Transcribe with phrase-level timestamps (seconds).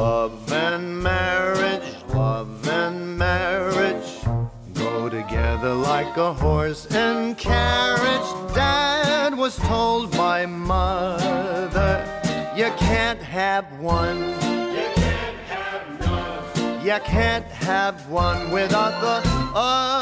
[0.00, 1.82] Love and marriage,
[2.14, 4.24] love and marriage
[4.72, 8.54] go together like a horse and carriage.
[8.54, 12.06] Dad was told by mother,
[12.56, 14.20] you can't have one.
[16.82, 19.20] You can't have one without the
[19.54, 20.00] other.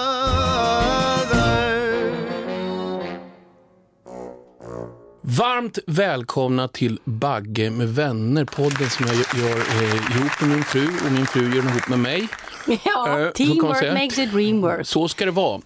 [5.36, 10.86] Varmt välkomna till Bagge med vänner, podden som jag gör eh, ihop med min fru
[11.06, 12.28] och min fru gör den ihop med mig.
[12.84, 14.86] Ja, Eh, teamwork makes the dream work.
[14.86, 15.60] Så ska det vara.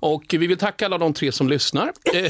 [0.00, 1.92] Och vi vill tacka alla de tre som lyssnar.
[2.14, 2.24] Eh,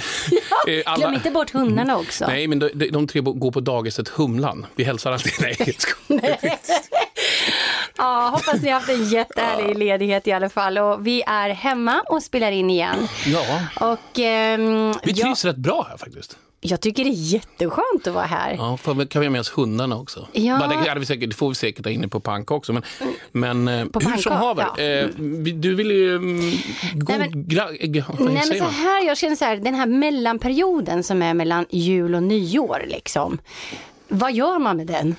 [0.75, 2.27] eh, alla- Glöm inte bort hundarna också.
[2.27, 4.67] Nej, men de, de, de tre går på dagiset Humlan.
[4.77, 5.33] Vi hälsar alltid.
[5.41, 6.59] Nej, jag skojar.
[7.97, 10.79] Ja, hoppas ni har haft en jättehärlig ledighet i alla fall.
[10.79, 13.09] Och vi är hemma och spelar in igen.
[13.27, 16.39] Ja, Och ehm, vi jag, trivs rätt bra här faktiskt.
[16.61, 18.55] Jag tycker det är jätteskönt att vara här.
[18.59, 20.29] Ja, kan vi ha med oss hundarna också?
[20.33, 20.67] Ja.
[20.83, 22.73] Det, hade vi säkert, det får vi säkert ha inne på Pank också.
[22.73, 22.83] Men,
[23.33, 24.83] men eh, På hur Pank, som haver, ja.
[24.83, 25.09] eh,
[25.55, 26.17] du vill ju...
[26.17, 26.53] Mm,
[26.95, 28.73] god, Nej, men- gra, eh, Nej men så man?
[28.73, 33.39] här, jag känner så här, den här mellanperioden som är mellan jul och nyår liksom.
[34.11, 35.17] Vad gör man med den?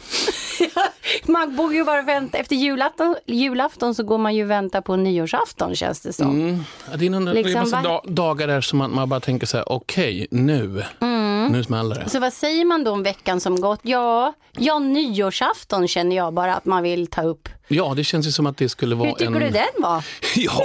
[1.28, 4.95] man borde ju bara vänta, efter julafton, julafton så går man ju och väntar på
[4.95, 6.30] nyårsafton känns det som.
[6.42, 6.64] Mm.
[6.95, 8.02] Det är, Liksom, en massa va?
[8.06, 11.09] da, dagar där som man, man bara tänker så här, okej, nu, Mm.
[11.50, 12.09] Nu smäller det.
[12.09, 13.80] Så vad säger man då om veckan som gått?
[13.83, 17.50] Ja, ja nyårsafton känner jag bara att man vill ta upp.
[17.67, 19.39] Ja, det känns ju som att det skulle vara Hur tycker en...
[19.39, 20.05] du den var?
[20.36, 20.64] Ja,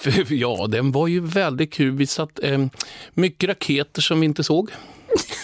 [0.00, 1.90] för, ja, den var ju väldigt kul.
[1.90, 2.58] Vi satt eh,
[3.14, 4.70] mycket raketer som vi inte såg.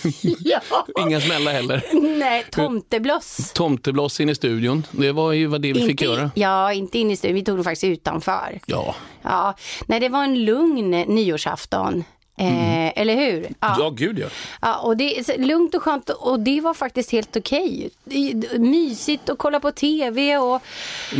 [0.38, 0.60] ja.
[1.00, 1.84] Inga smällar heller.
[2.18, 3.52] Nej, tomtebloss.
[3.52, 4.86] Tomtebloss in i studion.
[4.90, 6.30] Det var ju vad det vi fick göra.
[6.34, 8.60] ja, inte in i studion, vi tog det faktiskt utanför.
[8.66, 8.94] Ja.
[9.22, 12.04] Ja, nej det var en lugn nyårsafton.
[12.38, 13.48] Eh, Eller hur?
[13.60, 13.76] Ja.
[13.78, 14.26] ja, gud ja.
[14.62, 17.90] Ja, och det lugnt och skönt och det var faktiskt helt okej.
[18.04, 20.62] Det- Mysigt att kolla på tv och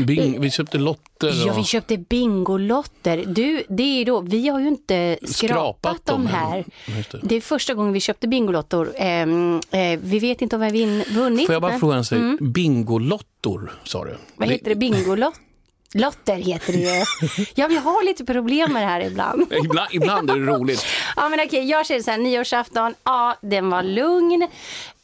[0.06, 1.32] Bing, vi köpte lotter.
[1.46, 1.58] ja, Och...
[1.58, 3.24] vi köpte Bingolotter.
[3.26, 6.64] Du, det är då, vi har ju inte skrapat, Skrapat dem här.
[6.86, 7.18] Det.
[7.22, 8.92] Det är första gången vi köpte Bingolottor.
[8.96, 11.46] Ehm, eh, vi vet inte om vi har vunnit.
[11.46, 12.18] Får jag bara fråga en sak?
[12.40, 14.16] Bingolottor, sa du?
[14.36, 14.74] Vad heter det?
[14.74, 15.49] Bingolotter?
[15.94, 17.04] Lotter heter det ju.
[17.54, 19.42] Ja, vi har lite problem med det här ibland.
[19.64, 20.84] Ibland, ibland är det roligt.
[21.16, 24.48] Ja men okej, jag känner så här, nyårsafton, ja den var lugn.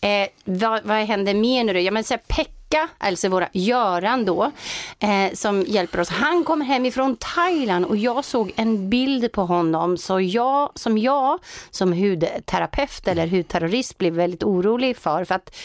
[0.01, 1.79] Eh, vad, vad hände mer nu då?
[1.79, 4.53] Ja men så här, Pekka, alltså våra Göran då,
[4.99, 6.09] eh, som hjälper oss.
[6.09, 9.97] Han kommer hem ifrån Thailand och jag såg en bild på honom.
[9.99, 11.39] Så jag, som jag,
[11.71, 15.25] som hudterapeut eller hudterrorist blev väldigt orolig för.
[15.25, 15.57] För att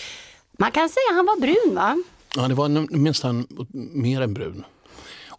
[0.57, 2.03] man kan säga att han var brun va?
[2.35, 3.47] Ja, det var nästan
[3.93, 4.63] mer än brun.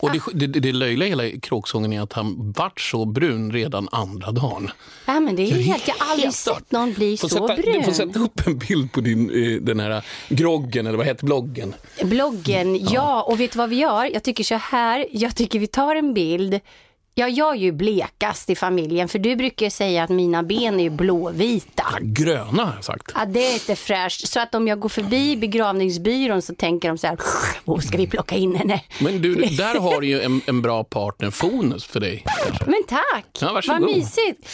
[0.02, 3.88] Och det, det, det löjliga i hela kråksången är att han vart så brun redan
[3.92, 4.70] andra dagen.
[5.06, 7.72] Ja men det är Ja, helt, jag har aldrig sett någon bli så sätta, brun.
[7.72, 11.24] Du får sätta upp en bild på din, eh, den här groggen, eller vad heter
[11.26, 11.74] bloggen?
[12.04, 13.22] Bloggen, ja.
[13.22, 14.04] Och vet du vad vi gör?
[14.04, 16.60] Jag tycker så här, jag tycker vi tar en bild.
[17.14, 20.80] Ja, jag är ju blekast i familjen för du brukar ju säga att mina ben
[20.80, 21.84] är ju blåvita.
[21.92, 23.12] Ja, gröna har jag sagt.
[23.14, 24.28] Ja, det är inte fräscht.
[24.28, 27.18] Så att om jag går förbi begravningsbyrån så tänker de så här,
[27.64, 28.80] oh, ska vi plocka in henne?
[29.00, 32.24] Men du, där har du ju en, en bra partner, Fonus, för dig.
[32.66, 33.80] Men tack, Ja, varsågod.
[33.82, 34.48] vad mysigt.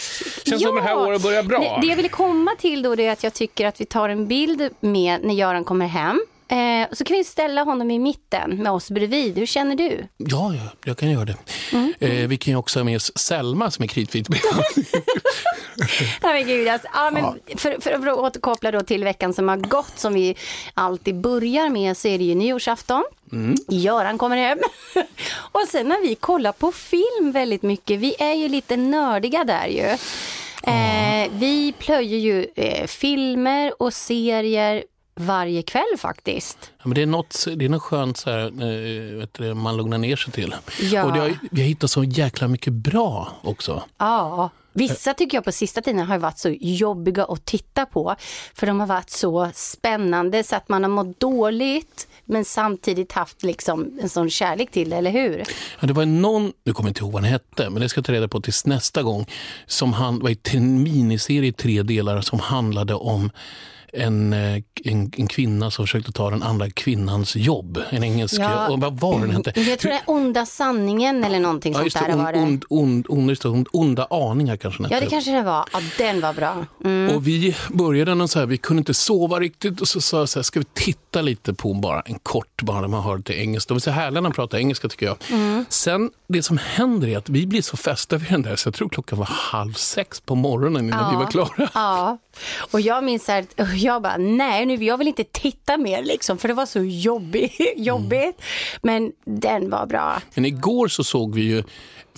[0.48, 1.58] Känns som det här året börjar bra.
[1.58, 4.08] Det, det jag ville komma till då det är att jag tycker att vi tar
[4.08, 6.20] en bild med när Göran kommer hem.
[6.48, 9.38] Eh, så kan vi ställa honom i mitten med oss bredvid.
[9.38, 10.06] Hur känner du?
[10.16, 11.36] Ja, ja, jag kan göra det.
[11.72, 11.94] Mm.
[12.00, 14.28] Eh, vi kan ju också ha med oss Selma som är kritvit.
[16.22, 17.24] Ja, men gud, alltså, ja, men
[17.58, 20.36] För, för, att återkoppla då till veckan som har gått, som vi
[20.74, 23.04] alltid börjar med, så är det ju nyårsafton.
[23.68, 24.58] Göran kommer hem.
[25.52, 29.66] och sen när vi kollar på film väldigt mycket, vi är ju lite nördiga där
[29.66, 29.96] ju.
[30.72, 34.84] Eh, vi plöjer ju eh, filmer och serier
[35.20, 36.58] varje kväll faktiskt.
[36.78, 39.76] Ja, men det, är något, det är något skönt så här, eh, vet du, man
[39.76, 40.54] lugnar ner sig till.
[40.80, 41.04] Ja.
[41.04, 41.16] Och
[41.50, 43.82] vi har hittat så jäkla mycket bra också.
[43.98, 48.16] Ja, vissa tycker jag på sista tiden har varit så jobbiga att titta på.
[48.54, 53.42] För de har varit så spännande så att man har mått dåligt men samtidigt haft
[53.42, 55.44] liksom en sån kärlek till eller hur?
[55.80, 57.98] Ja, det var någon, nu kommer jag inte ihåg vad den hette, men det ska
[57.98, 59.26] jag ta reda på tills nästa gång,
[59.66, 63.30] som han, var en miniserie i tre delar som handlade om
[63.92, 67.82] en, eh, en, en kvinna som försökte ta den andra kvinnans jobb.
[67.90, 68.68] En engelsk, Ja.
[68.68, 69.60] och vad var den hette?
[69.60, 72.38] Jag tror det är onda sanningen eller någonting Ja, sånt där det, var det.
[72.38, 75.64] ond, ond, ond, just det, onda aningar kanske den Ja, det kanske det var.
[75.72, 76.66] Ja, den var bra.
[76.84, 77.16] Mm.
[77.16, 80.28] Och vi började den så här, vi kunde inte sova riktigt och så sa jag
[80.28, 83.34] så här, ska vi titta lite på bara en kort, bara när man hör det
[83.40, 83.68] engelska.
[83.68, 85.16] Det var så härligt när man pratar engelska tycker jag.
[85.30, 85.64] Mm.
[85.68, 88.74] Sen, det som händer är att vi blir så fästa vid den där så jag
[88.74, 91.68] tror klockan var halv sex på morgonen innan vi var klara.
[91.74, 92.18] Ja,
[92.70, 93.44] och jag minns här,
[93.78, 97.52] jag bara, nej nu, jag vill inte titta mer liksom, för det var så jobbig,
[97.76, 98.42] jobbigt.
[98.82, 100.22] Men den var bra.
[100.34, 101.64] Men igår så såg vi ju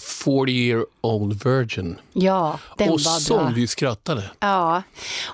[0.01, 1.97] 40 year old virgin.
[2.13, 3.53] Ja, den och var som bra.
[3.55, 4.31] vi skrattade.
[4.41, 4.83] Ja,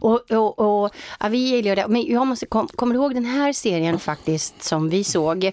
[0.00, 1.88] och, och, och ja, vi gillar det.
[1.88, 5.50] Men jag måste, kom, kommer du ihåg den här serien faktiskt som vi såg?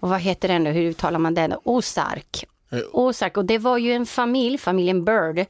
[0.00, 0.70] Och vad heter den då?
[0.70, 1.54] Hur uttalar man den?
[1.64, 2.44] Ozark.
[2.92, 3.36] Ozark.
[3.36, 5.46] Och det var ju en familj, familjen Bird,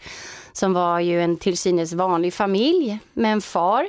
[0.53, 3.89] som var ju en till synes vanlig familj med en far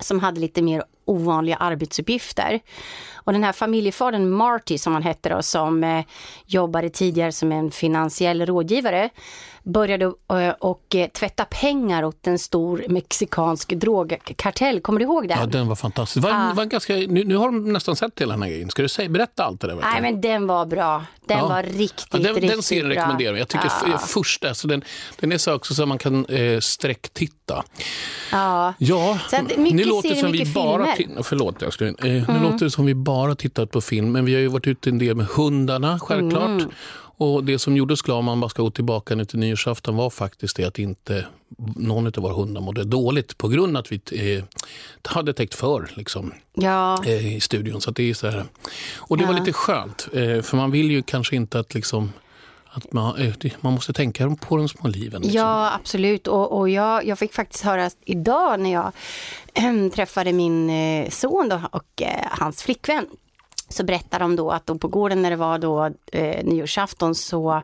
[0.00, 2.60] som hade lite mer ovanliga arbetsuppgifter.
[3.14, 6.04] Och den här familjefadern Marty som han hette då, som eh,
[6.46, 9.10] jobbade tidigare som en finansiell rådgivare,
[9.64, 14.80] började eh, och eh, tvätta pengar åt en stor mexikansk drogkartell.
[14.80, 15.38] Kommer du ihåg den?
[15.40, 16.22] Ja, den var fantastisk.
[16.24, 16.52] Var, Ja.
[16.56, 18.70] var ganska, nu, nu har de nästan sett hela den här grejen.
[18.70, 19.76] Ska du säga, berätta allt det där?
[19.82, 21.04] Nej men den var bra.
[21.26, 21.48] Den Ja.
[21.48, 22.96] var riktigt, Ja, den, riktigt den serien bra.
[22.96, 23.40] rekommenderar jag.
[23.40, 23.92] Jag tycker ja.
[23.94, 24.84] f- första, alltså den,
[25.20, 27.64] den är så också så att man kan eh, sträcktitta.
[28.32, 28.74] ja.
[28.78, 31.12] Ja, Så att nu låter det som vi bara filmer.
[31.12, 31.24] Mm.
[31.24, 34.34] Förlåt, jag skulle, eh, Nu låter det som vi bara tittat på film, men vi
[34.34, 36.48] har ju varit ute en del med hundarna, självklart.
[36.48, 36.70] Mm.
[37.20, 39.96] Och Det som gjorde oss glada om man bara ska gå tillbaka nu till nyårsafton
[39.96, 41.26] var faktiskt det att inte
[41.76, 44.44] någon av våra hundar mådde dåligt på grund av att vi eh,
[45.04, 47.04] hade täckt för liksom, ja.
[47.04, 47.80] eh, i studion.
[47.80, 48.44] Så det är så här.
[48.96, 49.38] Och det var Ja.
[49.38, 52.12] lite skönt, eh, för man vill ju kanske inte att liksom
[52.72, 55.22] att man, eh, man måste tänka på de små liven.
[55.22, 55.40] Liksom.
[55.40, 56.26] Ja, absolut.
[56.26, 58.92] Och, och jag, jag fick faktiskt höra idag när jag
[59.54, 63.06] ehm, träffade min eh, son då, och eh, hans flickvän.
[63.70, 67.62] Så berättade de då att då på gården när det var då eh, nyårsafton så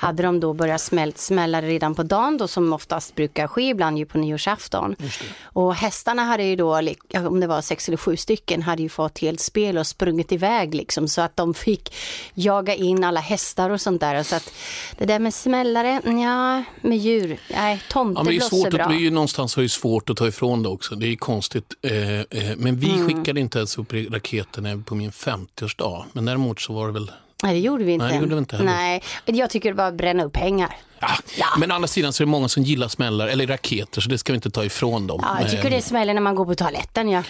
[0.00, 3.98] hade de då börjat smält, smälla redan på dagen då som oftast brukar ske ibland
[3.98, 4.96] ju på nyårsafton.
[5.42, 8.88] Och hästarna hade ju då, ja, om det var sex eller sju stycken, hade ju
[8.88, 11.94] fått helt spel och sprungit iväg liksom så att de fick
[12.34, 14.22] jaga in alla hästar och sånt där.
[14.22, 14.52] Så att
[14.98, 18.82] det där med smällare, ja, med djur, nej, Ja, är tomtebloss svårt är bra.
[18.84, 20.94] att, det är ju någonstans är det svårt att ta ifrån det också.
[20.94, 21.74] Det är konstigt.
[21.82, 22.24] Eh, eh,
[22.56, 23.06] men vi Mm.
[23.08, 25.12] skickade inte ens upp raketen på min
[25.46, 26.04] 50-årsdag.
[26.12, 27.10] Men däremot så var det väl...
[27.42, 28.04] Nej, det gjorde vi inte.
[28.06, 28.70] Nej, det gjorde vi inte heller.
[28.70, 30.76] Nej, jag tycker det var att bränna upp pengar.
[31.00, 31.08] Ja.
[31.38, 31.46] Ja.
[31.58, 34.18] Men å andra sidan så är det många som gillar smällar, eller raketer, så det
[34.18, 35.20] ska vi inte ta ifrån dem.
[35.22, 37.08] Ja, jag tycker Eh, det smäller när man går på toaletten.
[37.10, 37.22] Ja,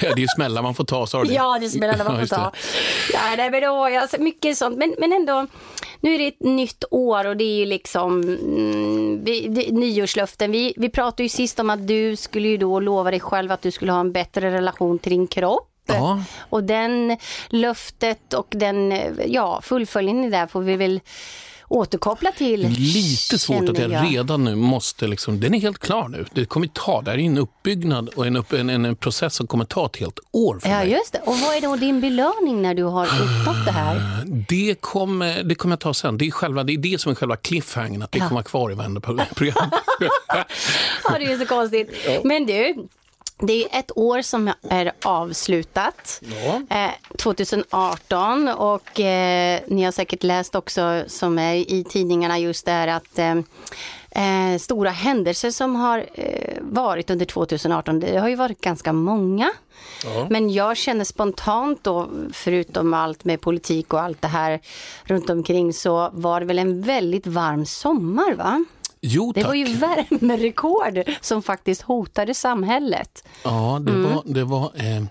[0.00, 1.34] det är ju smällar man får ta, sa du det?
[1.34, 2.42] ja det smäller när man Ja, får ta.
[2.50, 2.58] det.
[3.12, 4.78] Ja, nej, men då, alltså, mycket sånt.
[4.78, 5.46] Men, men ändå,
[6.00, 10.50] nu är det ett nytt år och det är ju liksom mm, vi, det, nyårslöften.
[10.52, 13.62] Vi, vi pratade ju sist om att du skulle ju då lova dig själv att
[13.62, 15.70] du skulle ha en bättre relation till din kropp.
[15.86, 16.22] Ja.
[16.50, 17.16] Och den
[17.48, 18.94] löftet och den
[19.26, 21.00] ja, fullföljningen där får vi väl
[21.68, 22.68] återkoppla till.
[22.68, 26.26] Lite svårt att jag redan nu måste, liksom, den är helt klar nu.
[26.34, 29.46] Det kommer ta, det här är en uppbyggnad och en, upp, en, en process som
[29.46, 30.90] kommer ta ett helt år för Ja, mig.
[30.90, 31.18] just det.
[31.20, 34.00] Och vad är då din belöning när du har uppnått det här?
[34.48, 36.18] Det kommer, det kommer jag ta sen.
[36.18, 38.24] Det är, själva, det är det som är själva cliffhangern, att det Ja.
[38.28, 39.70] kommer vara kvar i varenda program.
[41.04, 41.90] Ja, det är så konstigt.
[42.24, 42.74] Men du,
[43.38, 46.20] det är ett år som är avslutat.
[46.44, 46.76] Ja.
[46.76, 52.88] Eh, 2018 och eh, ni har säkert läst också som är i tidningarna just där
[52.88, 53.34] att eh,
[54.10, 59.52] eh, stora händelser som har eh, varit under 2018, det har ju varit ganska många.
[60.04, 60.26] Ja.
[60.30, 64.60] Men jag känner spontant då, förutom allt med politik och allt det här
[65.04, 68.64] runt omkring så var det väl en väldigt varm sommar va?
[69.06, 73.24] Jo, Det var ju värmerekord som faktiskt hotade samhället.
[73.42, 74.14] Ja, det, Mm.
[74.14, 75.04] var, det, var, eh,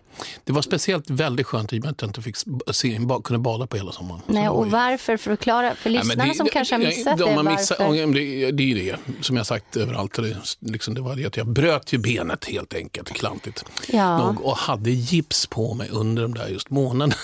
[0.44, 2.36] det var speciellt väldigt skönt i och med att jag inte fick
[2.72, 4.22] se, kunde bada på hela sommaren.
[4.28, 5.18] Nej, det och ju- varför?
[5.18, 7.36] För att klara för Nej, men lyssnarna som kanske har missat de det.
[7.36, 8.14] har missat, varför?
[8.14, 10.14] det, det är ju det som jag sagt överallt.
[10.16, 14.18] Det, liksom, det var det att jag bröt ju benet helt enkelt, klantigt Ja.
[14.18, 17.16] nog, och hade gips på mig under de där just månaderna.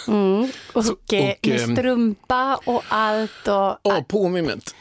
[0.74, 3.48] Och, Så- eh, och, med ehm, strumpa och allt.
[3.48, 4.76] Och, Ja, påminnet.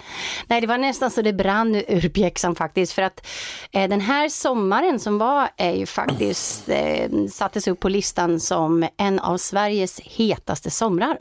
[0.46, 2.92] Nej, det var nästan så det brann ur pjäxan faktiskt.
[2.92, 3.26] För att
[3.72, 8.88] eh, den här sommaren som var är ju faktiskt eh, sattes upp på listan som
[8.96, 11.18] en av Sveriges hetaste somrar.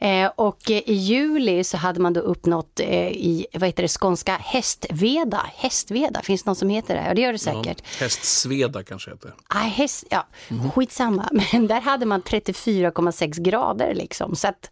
[0.00, 4.36] Eh, och i juli så hade man då uppnått eh, i, vad heter det, skånska
[4.36, 5.46] hästveda.
[5.56, 7.04] Hästveda, finns det någon som heter det?
[7.08, 7.82] Ja, det gör det säkert.
[8.00, 9.34] Hästsveda kanske heter.
[9.54, 10.70] Nej, häst, ja, Mhm.
[10.70, 11.28] skitsamma.
[11.52, 14.36] Men där hade man 34,6 grader liksom.
[14.36, 14.70] Så att,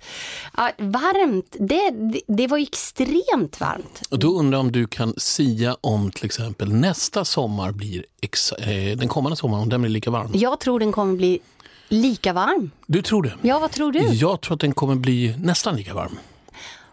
[0.57, 1.91] ja, varmt, det,
[2.27, 4.03] det, var extremt varmt.
[4.11, 8.53] Och då undrar jag om du kan sia om till exempel nästa sommar blir, ex,
[8.53, 10.31] eh, den kommande sommaren, om den blir lika varm.
[10.35, 11.41] Jag tror den kommer bli
[11.89, 12.71] lika varm.
[12.87, 13.33] Du tror det?
[13.43, 13.99] Ja, vad tror du?
[14.01, 16.19] Jag tror att den kommer bli nästan lika varm.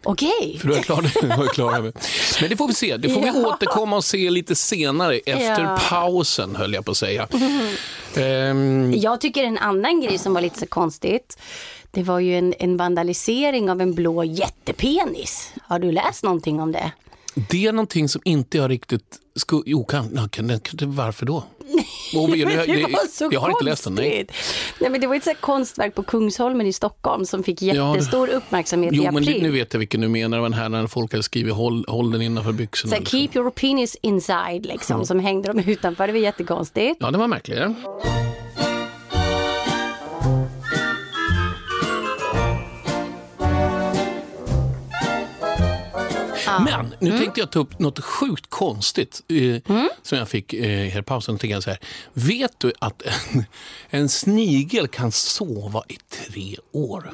[0.06, 0.58] Okej.
[0.62, 1.94] För du är klar, du är klar med.
[2.42, 2.98] Men det får vi se.
[2.98, 3.48] Det får vi Ja.
[3.48, 5.18] återkomma och se lite senare.
[5.18, 5.80] Efter Ja.
[5.90, 7.28] pausen höll jag på att säga.
[8.16, 11.38] Ehm, Jag tycker en annan grej som var lite så konstigt.
[11.92, 15.52] Det var ju en, en vandalisering av en blå jättepenis.
[15.64, 16.92] Har du läst någonting om det?
[17.50, 19.20] det är någonting som inte jag riktigt...
[19.36, 21.44] Sku, jo, kan, kan, varför då?
[22.14, 24.28] Vi- Men det det- var så jag har inte läst den, nej.
[24.80, 24.90] nej.
[24.92, 28.96] men det var ett så konstverk på Kungsholmen i Stockholm som fick jättestor uppmärksamhet i
[28.96, 29.44] Jo, men april.
[29.44, 32.22] nu vet jag vilken du menar, den här när folk hade skrivit håll, håll den
[32.22, 32.94] innanför byxorna.
[32.96, 33.20] så liksom.
[33.20, 36.08] keep your penis inside, liksom, som hängde de utanför.
[36.08, 36.98] Det var jättekonstigt.
[37.00, 37.60] Ja, det var märkligt.
[46.60, 49.62] Men nu tänkte jag ta upp något sjukt konstigt eh,
[50.02, 51.38] som jag fick eh, här i pausen.
[51.38, 51.80] Tänkte jag så här,
[52.14, 53.46] vet du att en,
[53.90, 57.12] en snigel kan sova i tre år?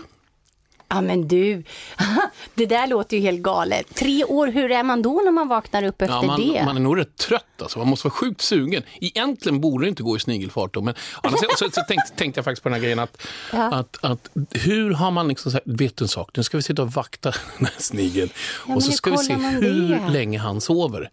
[0.89, 1.63] Ja men du,
[2.55, 3.95] det där låter ju helt galet.
[3.95, 6.65] Tre år, hur är man då när man vaknar upp efter Ja, man, det?
[6.65, 7.45] man är nog rätt trött.
[7.61, 7.79] Alltså.
[7.79, 8.83] Man måste vara sjukt sugen.
[9.01, 10.73] Egentligen borde det inte gå i snigelfart.
[10.73, 10.93] Då, men
[11.23, 13.63] annars, så, så tänkte, tänkte jag faktiskt på den här grejen att, Ja.
[13.75, 16.81] att, att hur har man liksom här, vet du en sak, nu ska vi sitta
[16.81, 18.29] och vakta den här snigeln
[18.67, 20.09] men och så ska vi se hur det?
[20.09, 21.09] länge han sover.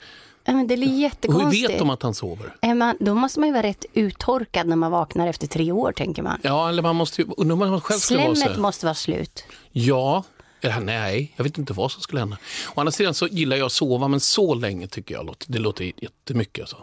[0.47, 1.71] Ja, men det är Och hur jättekonstigt.
[1.71, 2.57] vet de att han sover?
[2.61, 5.93] Är man, då måste man ju vara rätt uttorkad när man vaknar efter tre år,
[5.93, 6.41] tänker man.
[6.43, 9.45] Ja, eller man måste ju, undrar man själv vara Slemmet här, måste vara slut.
[9.73, 10.25] Ja,
[10.61, 12.37] eller nej, jag vet inte vad som skulle hända.
[12.75, 15.93] Å andra sidan så gillar jag att sova, men så länge tycker jag det låter
[15.97, 16.63] jättemycket.
[16.63, 16.77] Alltså.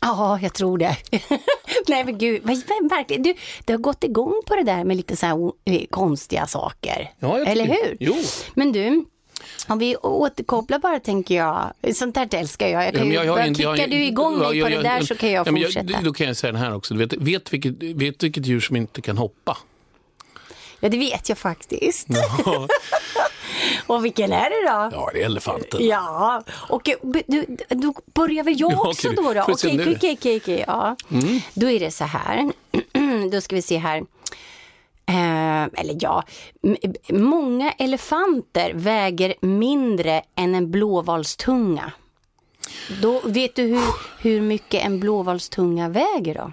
[0.00, 0.96] Ja, jag tror det.
[1.88, 2.42] Nej men gud,
[2.90, 3.22] verkligen.
[3.22, 7.10] Du, du har gått igång på det där med lite så eh, konstiga saker.
[7.18, 7.96] Ja, jag Eller hur?
[8.00, 8.14] Jo.
[8.54, 9.04] Men du,
[9.68, 11.72] om vi återkopplar bara tänker jag.
[11.94, 12.86] Sånt där älskar jag.
[12.86, 14.68] Jag kan Ja, ju, jag en- jag har kickar du igång ja, mig ja, på
[14.68, 16.00] det ja, där ja, så kan jag ja, fortsätta.
[16.02, 16.94] då kan jag säga den här också.
[16.94, 19.58] Du vet, vet, vilket, vet vilket djur som inte kan hoppa?
[20.80, 22.08] Ja, det vet jag faktiskt.
[23.86, 24.90] Och vilken är det då?
[24.98, 25.86] Ja, det är elefanten.
[25.86, 26.88] Ja, och
[27.26, 29.32] du, då börjar väl jag Ja, också då?
[29.32, 29.42] då?
[29.48, 29.70] Okej.
[29.70, 29.94] Mm.
[29.96, 30.96] okej, okej, okej, ja.
[31.54, 32.52] Då är det så här,
[33.30, 34.02] då ska vi se här.
[35.06, 36.24] Eh, eller ja,
[37.08, 41.92] många elefanter väger mindre än en blåvalstunga.
[43.02, 43.82] Då vet du hur,
[44.18, 46.52] hur mycket en blåvalstunga väger då?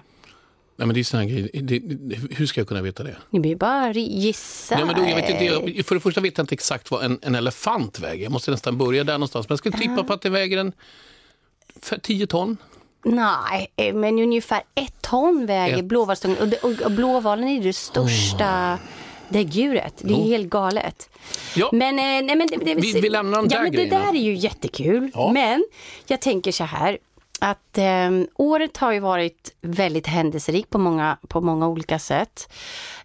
[0.76, 1.50] Nej, men det är grejer.
[1.52, 3.16] Det, det, hur ska jag kunna veta det?
[3.30, 4.78] Det blir bara gissa.
[4.78, 7.04] Ja, men då, jag vet inte, jag, för det första vet jag inte exakt vad
[7.04, 8.22] en, en elefant väger.
[8.22, 9.48] Jag måste nästan börja där någonstans.
[9.48, 10.72] Men jag skulle tippa på att det väger en
[11.80, 12.56] för 10 ton.
[13.04, 15.84] Nej, eh, men ungefär ett ton väger Ett.
[15.84, 16.38] blåvalstungan.
[16.62, 18.78] Och, och, och blåvalen är det största
[19.28, 19.94] däggdjuret.
[19.98, 20.28] Det är Jo.
[20.28, 21.08] helt galet.
[21.56, 21.70] Ja.
[21.72, 23.98] Men, eh, nej, men det, det, Vi- vi lämnar de ja, där men Det grejerna.
[24.06, 25.10] där är ju jättekul.
[25.14, 25.30] Ja.
[25.32, 25.64] Men
[26.06, 26.98] jag tänker så här.
[27.44, 32.52] Att eh, året har ju varit väldigt händelserikt på många, på många olika sätt.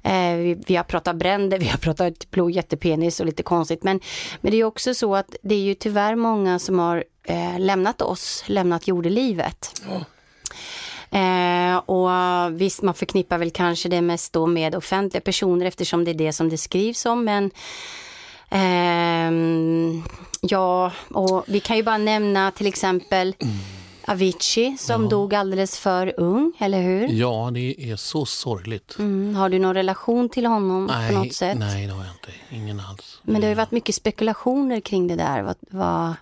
[0.03, 3.84] Eh, vi, vi har pratat bränder, vi har pratat blå jättepenis och lite konstigt.
[3.84, 4.00] Men,
[4.41, 8.01] men det är också så att det är ju tyvärr många som har eh, lämnat
[8.01, 9.82] oss, lämnat jordelivet.
[11.12, 12.10] Eh, och
[12.62, 16.34] visst, man förknippar väl kanske det mest då med offentliga personer eftersom det är det
[16.34, 17.24] som det skrivs om.
[17.24, 17.51] Men
[18.50, 20.03] ehm,
[20.41, 23.36] ja, och vi kan ju bara nämna till exempel
[24.10, 27.08] Avicii som dog alldeles för ung, eller hur?
[27.08, 28.96] Ja, det är så sorgligt.
[29.00, 31.58] Mm, har du någon relation till honom på något sätt?
[31.58, 32.32] nej, det har jag inte.
[32.56, 33.20] Ingen alls.
[33.24, 35.42] Men det har ju varit mycket spekulationer kring det där.
[35.42, 36.14] Vad, vad...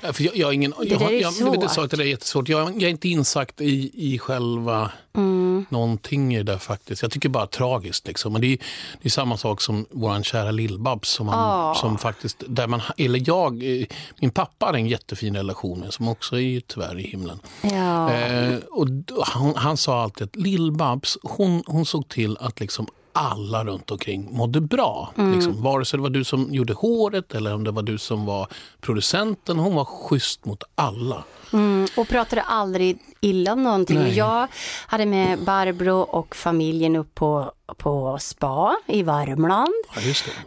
[0.00, 1.70] Ja, För jag, jag har ingen, jag, där är jag, jag, inte, svårt.
[1.70, 2.48] sa att det är jättesvårt.
[2.48, 5.66] Jag, jag är inte insatt i, i själva Mm.
[5.68, 7.02] någonting i det där faktiskt.
[7.02, 8.06] Jag tycker bara tragiskt.
[8.06, 8.32] Liksom.
[8.32, 8.58] Men det, är,
[9.02, 11.74] det är samma sak som vår kära Lill-Babs som, man, Ah.
[11.74, 13.86] som faktiskt, där man, eller jag, eh,
[14.20, 17.38] min pappa hade en jättefin relation med som också är tyvärr i himlen.
[17.62, 18.12] Ja.
[18.12, 18.88] Eh, och
[19.26, 24.28] han, han sa alltid att Lill-Babs, hon, hon såg till att liksom alla runt omkring
[24.36, 25.12] mådde bra.
[25.16, 25.32] Mm.
[25.32, 28.26] Liksom, vare sig det var du som gjorde håret eller om det var du som
[28.26, 28.46] var
[28.80, 29.58] producenten.
[29.58, 31.24] Hon var schysst mot alla.
[31.52, 33.98] Mm, och pratade aldrig illa om någonting.
[33.98, 34.16] Nej.
[34.16, 34.48] Jag
[34.86, 39.72] hade med Barbro och familjen upp på, på spa i Värmland.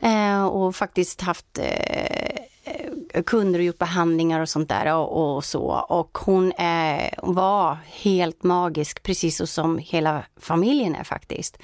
[0.02, 0.10] Ja.
[0.10, 5.64] Eh, och faktiskt haft eh, kunder och gjort behandlingar och sånt där och, och så.
[5.90, 11.58] Och hon eh, var helt magisk, precis som hela familjen är faktiskt.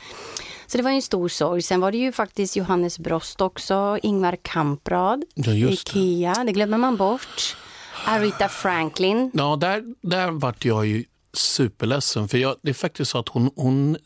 [0.71, 1.61] Så det var en stor sorg.
[1.61, 5.99] Sen var det ju faktiskt Johannes Brost också, Ingvar Kamprad, Ja, just det.
[5.99, 7.55] Ikea, det glömmer man bort.
[8.05, 12.27] Aretha Franklin, Ja, där, där vart jag ju superledsen.
[12.27, 13.97] För jag, det är faktiskt så att hon, hon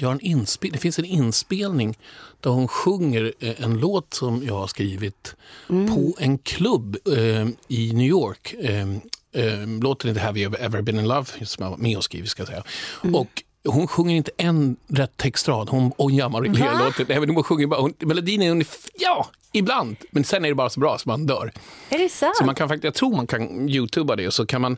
[0.00, 1.98] gör en inspel, det finns en inspelning
[2.40, 5.34] där hon sjunger eh, en låt som jag har skrivit
[5.68, 8.54] på en klubb eh, i New York.
[8.60, 8.90] Eh,
[9.44, 11.26] eh, låten heter Have you ever been in love?
[11.44, 12.62] som jag var med och skrivit ska säga.
[13.14, 15.68] Och hon sjunger inte en rätt textrad.
[15.68, 17.06] Hon ojammar i hela låten.
[17.08, 19.96] Nej, men hon sjunger bara, hon, melodin är ungefär, ja, ibland.
[20.10, 21.52] Men sen är det bara så bra så man dör.
[21.88, 22.36] är det sant?
[22.36, 24.76] Så man kan faktiskt, jag tror man kan youtuba det och så kan man,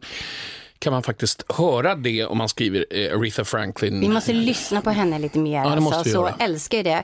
[0.79, 4.01] kan man faktiskt höra det om man skriver eh, Aretha Franklin.
[4.01, 5.71] Vi måste lyssna på henne lite mer.
[5.71, 6.35] det måste alltså, vi så göra.
[6.39, 7.03] älskar jag det.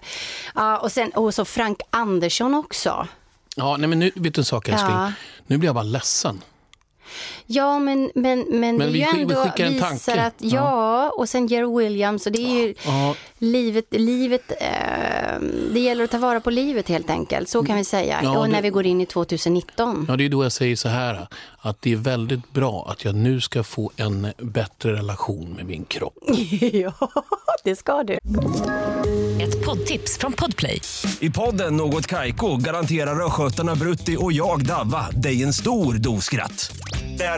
[0.54, 3.06] Ja, och, sen, och så Frank Andersson också.
[3.56, 4.90] Ja, nej, men nu, vet du en sak älskling?
[4.90, 5.12] Ja.
[5.46, 6.42] Nu blir jag bara ledsen.
[7.50, 10.22] Ja, men, men, men, Men det är ju skick- vi ändå skickar en visar tanke.
[10.22, 13.14] att, ja, och sen Jerry Williams och det är ju Ja.
[13.38, 15.40] livet, livet eh,
[15.72, 18.20] det gäller att ta vara på livet helt enkelt, så kan vi säga.
[18.22, 20.04] Ja, och när det- vi går in i 2019.
[20.08, 21.28] Ja, det är då jag säger så här,
[21.60, 25.84] att det är väldigt bra att jag nu ska få en bättre relation med min
[25.84, 26.14] kropp.
[26.72, 26.92] ja,
[27.64, 28.18] det ska du.
[29.42, 30.80] Ett poddtips från Podplay.
[31.20, 36.72] I podden Något Kaiko garanterar östgötarna Brutti och jag, Davva, dig en stor dos skratt.
[37.18, 37.37] Där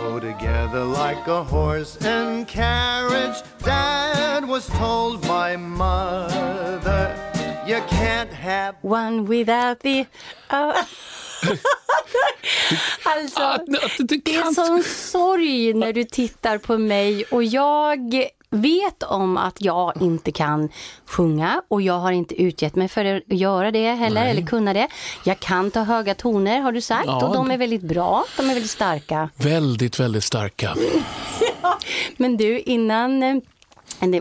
[0.00, 3.38] go together like a horse and carriage.
[3.64, 7.04] Dad was told by mother,
[7.66, 10.06] you can't have One without the...
[10.50, 10.86] Oh.
[13.04, 13.66] alltså, att
[14.24, 19.92] det är sån sorg när du tittar på mig och jag vet om att jag
[20.00, 20.68] inte kan
[21.06, 24.88] sjunga och jag har inte utgett mig för att göra det heller eller kunna det.
[25.24, 28.50] Jag kan ta höga toner har du sagt Ja, och de är väldigt bra, de
[28.50, 29.30] är väldigt starka.
[29.36, 30.74] Väldigt, väldigt starka.
[32.16, 33.36] Men du, innan eh,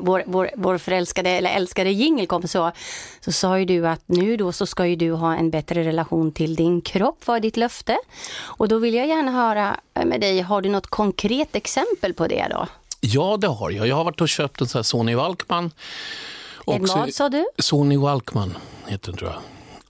[0.01, 2.71] vår, vår, vår förälskade eller älskade jingel kom så,
[3.19, 6.31] så sa ju du att nu då så ska ju du ha en bättre relation
[6.31, 7.97] till din kropp, var ditt löfte.
[8.39, 12.47] Och då vill jag gärna höra med dig, har du något konkret exempel på det
[12.49, 12.67] då?
[13.01, 13.87] Ja, det har jag.
[13.87, 15.71] Jag har varit och köpt en sån här Sony Walkman.
[16.67, 17.45] En vad sa du?
[17.57, 19.39] Sony Walkman heter den tror jag.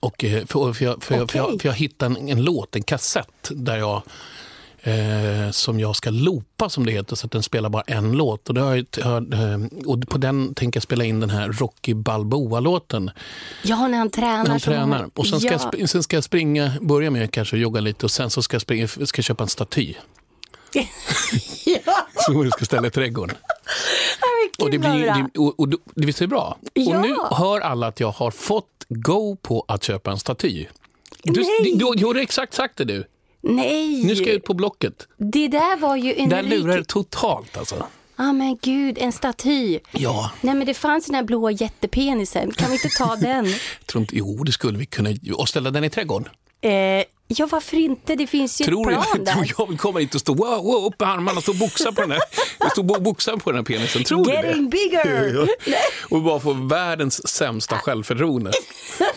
[0.00, 2.76] Och, eh, för, för, jag, för, jag, för, jag, för jag hittade en, en låt,
[2.76, 4.02] en kassett, där jag,
[4.82, 8.48] eh, som jag ska loopa som det heter, så att den spelar bara en låt.
[8.48, 11.94] Och, då har jag, eh, och på den tänker jag spela in den här Rocky
[11.94, 13.10] Balboa-låten
[13.62, 14.42] Ja, när han tränar.
[14.42, 15.10] när han tränar.
[15.14, 15.70] Och sen ska, ja.
[15.78, 18.62] jag, sen ska jag springa, börja med kanske jogga lite och sen så ska jag,
[18.62, 19.94] springa, ska jag köpa en staty
[21.64, 23.36] ja, som jag ska ställa i trädgården.
[24.58, 25.28] Och det, blir, bra.
[25.34, 26.58] det, och, och, det visst är det bra?
[26.74, 26.96] Ja.
[26.96, 30.66] Och nu hör alla att jag har fått go på att köpa en staty.
[31.22, 31.74] Du, Nej.
[31.76, 33.04] du, du har exakt sagt det du.
[33.40, 35.06] Nej, Nu ska jag ut på Blocket.
[35.16, 36.86] det där var ju en Där lurar det rik...
[36.86, 37.86] totalt alltså.
[38.16, 39.78] Ja, men gud, en staty.
[39.92, 42.50] Ja, Nej, men det fanns den här blåa jättepenisen.
[42.50, 43.46] Kan vi inte ta den?
[43.78, 45.10] jag tror inte, jo det skulle vi kunna.
[45.34, 46.28] Och ställa den i trädgården.
[46.60, 48.14] Eh, ja, varför inte?
[48.14, 49.32] Det finns ju Tror, ett plan jag, där.
[49.32, 51.92] tror jag komma hit och stå wow, wow, upp med armarna och stå och boxa
[51.92, 52.20] på den här,
[52.70, 54.04] stå och boxa på den här penisen.
[54.04, 54.36] Tror du det?
[54.46, 55.48] Getting bigger!
[56.10, 58.50] Och bara få världens sämsta självförtroende.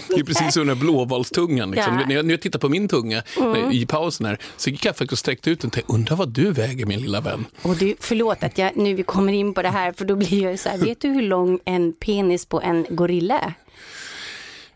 [0.07, 1.71] Det är precis som den här blåvalstungan.
[1.71, 1.93] Liksom.
[1.93, 1.97] Ja.
[1.99, 2.07] Mm.
[2.09, 4.95] När, jag, när jag tittar på min tunga när- i pausen här, så gick jag
[4.97, 7.45] faktiskt och sträckte ut den tänkte, undrar vad du väger min lilla vän.
[7.61, 10.59] Och du, förlåt att jag nu kommer in på det här, för då blir jag
[10.59, 13.53] så här, vet du hur lång en penis på en gorilla är?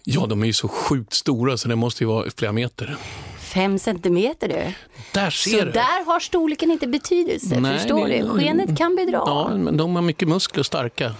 [0.05, 2.97] Ja, de är ju så sjukt stora så det måste ju vara flera meter.
[3.39, 4.73] Fem centimeter du.
[5.11, 5.71] Där Så ser du.
[5.71, 8.29] där har storleken inte betydelse, Nej, förstår det- du?
[8.29, 9.11] Skenet kan bedra.
[9.25, 11.13] Ja, men de har mycket muskler och starka.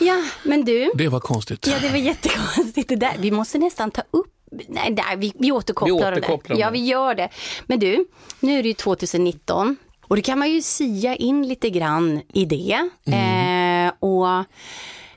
[0.00, 1.66] Ja, men du, Det var konstigt.
[1.66, 3.12] ja det var jättekonstigt det där.
[3.18, 4.26] Vi måste nästan ta upp
[4.68, 6.60] Nej, där, vi, vi återkopplar, Vi återkopplar det.
[6.62, 7.28] Ja, vi gör det.
[7.66, 8.06] Men du,
[8.40, 12.44] nu är det ju 2019 och då kan man ju sia in lite grann i
[12.44, 12.88] det.
[13.06, 13.86] Mm.
[13.86, 14.44] Eh, och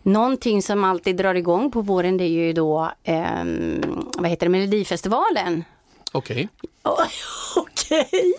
[0.07, 3.81] någonting som alltid drar igång på våren det är ju då, ehm,
[4.17, 5.63] vad heter det, Melodifestivalen.
[6.11, 6.49] Okej.
[6.83, 7.05] Oh,
[7.55, 8.33] Okej.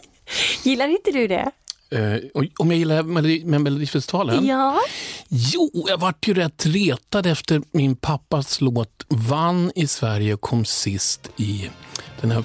[0.62, 1.50] Gillar inte du det?
[1.90, 4.46] Eh, om jag gillar Melodi- med Melodifestivalen?
[4.46, 4.80] Ja.
[5.28, 10.64] Jo, jag vart ju rätt retad efter min pappas låt vann i Sverige och kom
[10.64, 11.70] sist i
[12.20, 12.44] den här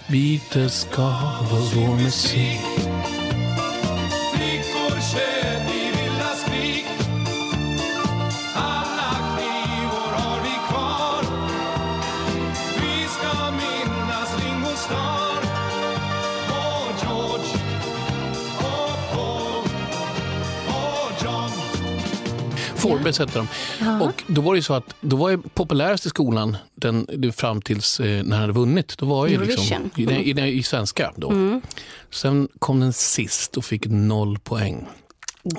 [0.69, 2.92] ska vara vår musik.
[22.97, 23.47] Forbes hette de.
[24.01, 27.99] Och då var det så att då var ju populärast i skolan den, fram tills
[27.99, 28.97] eh, när han hade vunnit.
[28.97, 29.91] Då var ju liksom, Eurovision.
[29.97, 30.21] Mm.
[30.21, 31.59] i, i, i, i svenska då.
[32.11, 34.85] Sen kom den sist och fick noll poäng.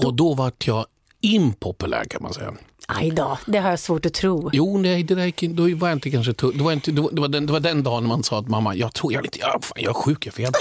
[0.04, 0.86] Och då vart jag
[1.20, 2.54] impopulär kan man säga.
[2.88, 4.50] Aj då, det har jag svårt att tro.
[4.52, 7.10] Jo, nej, det där då var jag inte kanske tu- det var, inte, det, var,
[7.12, 9.22] det, var den, det var den dagen man sa att mamma, jag tror jag är
[9.22, 10.52] lite, ja, fan, jag är sjuk, jag är fel.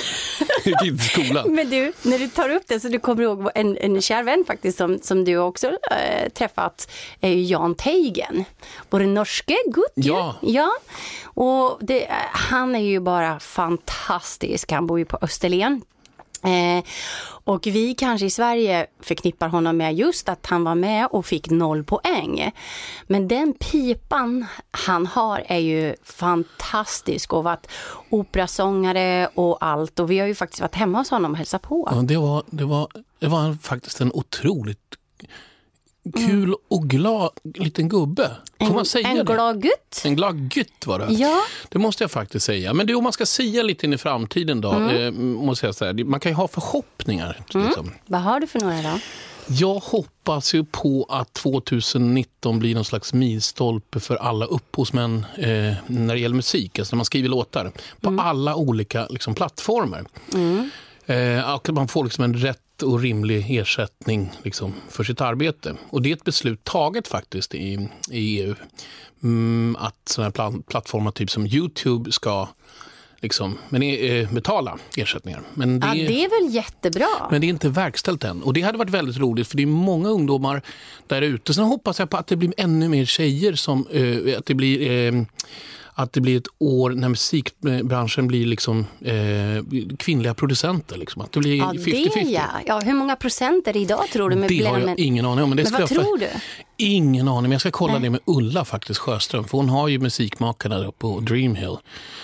[0.66, 1.56] Jag gick inte skolan.
[1.56, 4.44] Men du, när du tar upp det så du kommer ihåg en, en kär vän
[4.48, 8.44] faktiskt som, som du också eh, träffat, är ju Jan Teigen.
[8.90, 9.92] Vår norske gutt.
[9.96, 10.36] Ja.
[10.42, 10.72] ja.
[11.24, 14.72] Och det, han är ju bara fantastisk.
[14.72, 15.82] Han bor ju på Österlen.
[16.44, 16.84] Eh,
[17.46, 21.50] och vi kanske i Sverige förknippar honom med just att han var med och fick
[21.50, 22.52] noll poäng.
[23.08, 27.68] Men den pipan han har är ju fantastisk och varit
[28.10, 30.00] operasångare och allt.
[30.00, 31.90] Och vi har ju faktiskt varit hemma hos honom och hälsat på.
[31.92, 32.88] Ja, det, var, det, var,
[33.20, 34.80] det var faktiskt en otroligt
[36.16, 38.32] kul och glad liten gubbe.
[38.60, 39.24] Får En, man säga en det?
[39.34, 40.02] glad gutt.
[40.06, 41.14] En glad gutt var det.
[41.14, 41.42] Ja.
[41.70, 42.74] Det måste jag faktiskt säga.
[42.74, 44.96] Men det, om man ska säga lite in i framtiden då, Mm.
[45.06, 45.12] eh,
[45.44, 47.40] måste jag säga, man kan ju ha förhoppningar.
[47.54, 47.92] Liksom.
[48.06, 49.00] Vad har du för några då?
[49.48, 56.14] Jag hoppas ju på att 2019 blir någon slags milstolpe för alla upphovsmän eh, när
[56.14, 58.20] det gäller musik, alltså när man skriver låtar, på Mm.
[58.20, 60.06] alla olika liksom, plattformar.
[61.06, 65.76] Eh, och att man får liksom en rätt och rimlig ersättning liksom, för sitt arbete.
[65.90, 68.56] Och det är ett beslut taget faktiskt i, i EU.
[69.24, 72.48] Mm, att sådana här pla- plattformar typ som Youtube ska
[73.22, 75.42] liksom, men, eh, betala ersättningar.
[75.54, 77.08] Men Ja, det är väl jättebra.
[77.32, 78.44] men det är inte verkställt än.
[78.44, 80.62] Och det hade varit väldigt roligt för det är många ungdomar
[81.08, 81.54] där ute.
[81.54, 84.92] Sen hoppas jag på att det blir ännu mer tjejer som, eh, att det blir
[84.92, 85.24] eh,
[85.96, 90.98] att det blir ett år när musikbranschen blir liksom, eh, kvinnliga producenter.
[90.98, 91.22] Liksom.
[91.22, 92.10] Att det blir Ja, 50-50.
[92.14, 92.44] det ja.
[92.66, 92.80] ja.
[92.80, 94.36] Hur många procent är det idag tror du?
[94.36, 95.50] Med Det har jag ingen aning om.
[95.50, 96.28] Men, det Men vad tror du?
[96.78, 98.02] Ingen aning, men jag ska kolla Nej.
[98.02, 99.44] det med Ulla faktiskt Sjöström.
[99.44, 101.78] För hon har ju musikmakarna där på Dreamhill.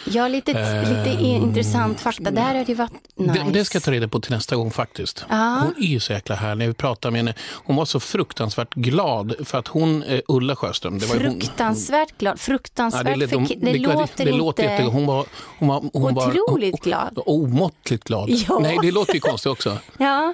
[0.07, 0.51] Ja, lite,
[0.89, 2.31] lite i- intressant fakta.
[2.31, 3.33] Där har det varit nice.
[3.43, 5.25] Det, det ska jag ta reda på till nästa gång faktiskt.
[5.29, 5.35] Ja.
[5.61, 6.67] Hon är ju så jäkla härlig.
[6.67, 7.33] Vi pratade med henne.
[7.51, 11.41] Hon var så fruktansvärt glad för att hon, eh, Ulla Sjöström, det var ju hon.
[11.41, 12.33] Fruktansvärt glad.
[12.33, 13.05] Ja, Fruktansvärt.
[13.05, 14.31] det, lät- för, de- det, låter det inte...
[14.37, 14.93] låter jättegod.
[14.93, 15.25] Hon var,
[15.59, 17.19] hon var, hon Otroligt var, glad.
[17.25, 18.29] Omåttligt glad.
[18.49, 18.59] Ja.
[18.59, 19.77] Nej, det låter ju konstigt också.
[19.97, 20.33] Ja,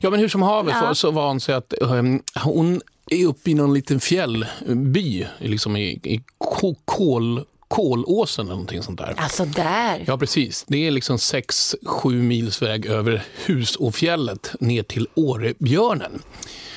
[0.00, 0.88] Ja, men hur som haver Ja.
[0.88, 5.76] så, så var hon så att ehm, hon är uppe i någon liten fjällby, liksom
[5.76, 9.14] i, i ko- kol, Kolåsen eller någonting sånt där.
[9.16, 10.04] alltså där.
[10.06, 10.64] Ja, precis.
[10.68, 16.22] Det är liksom 6-7 mils väg över Husåfjället ner till Årebjörnen.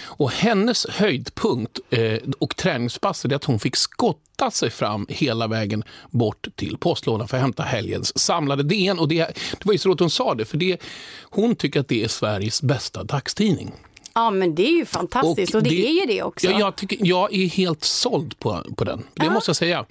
[0.06, 5.84] Och hennes höjdpunkt eh, och träningspass är att hon fick skotta sig fram hela vägen
[6.10, 9.00] bort till postlådan för att hämta helgens samlade DN.
[9.00, 9.18] Och det,
[9.52, 10.78] det var ju så att hon sa det, för det,
[11.22, 13.72] hon tycker att det är Sveriges bästa dagstidning.
[14.20, 15.56] Ja, men det är ju fantastiskt.
[15.56, 16.48] Och, det, är ju det också.
[16.48, 19.86] Ja, jag, tycker, jag är helt såld på, på den, det måste jag säga.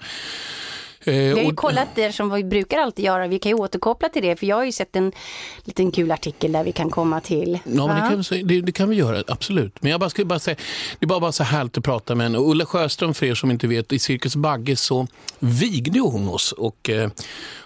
[1.01, 3.27] Eh, Vi har ju och- kollat det som vi brukar alltid göra.
[3.27, 4.37] Vi kan ju återkoppla till det.
[4.37, 5.13] För jag har ju sett en
[5.65, 7.59] liten kul artikel där vi kan komma till.
[7.65, 9.83] Ja, men det, kan, det, det kan vi göra, absolut.
[9.83, 10.57] Men jag bara skulle bara säga,
[10.99, 12.39] det är bara, bara så härligt att prata med henne.
[12.39, 15.07] Och Ulla Sjöström, för er som inte vet, i Cirkus Bagge så
[15.39, 16.53] vigde hon oss.
[16.53, 17.11] Och, eh,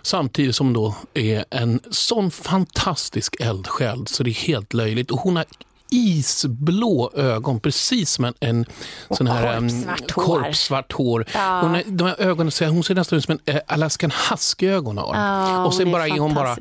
[0.03, 5.11] samtidigt som då är en sån fantastisk eldsjäl så det är helt löjligt.
[5.11, 5.45] Och hon har
[5.93, 8.65] isblå ögon, precis som en, en
[9.11, 10.25] sån här korpsvart hår.
[10.43, 11.27] korpsvart hår.
[11.35, 11.61] Ja.
[11.61, 14.99] Hon är, de här ögonen, ser- hon ser nästan ut som en eh, Alaskan husky-ögon
[14.99, 15.15] har.
[15.17, 16.57] Ja, och sen bara är hon bara.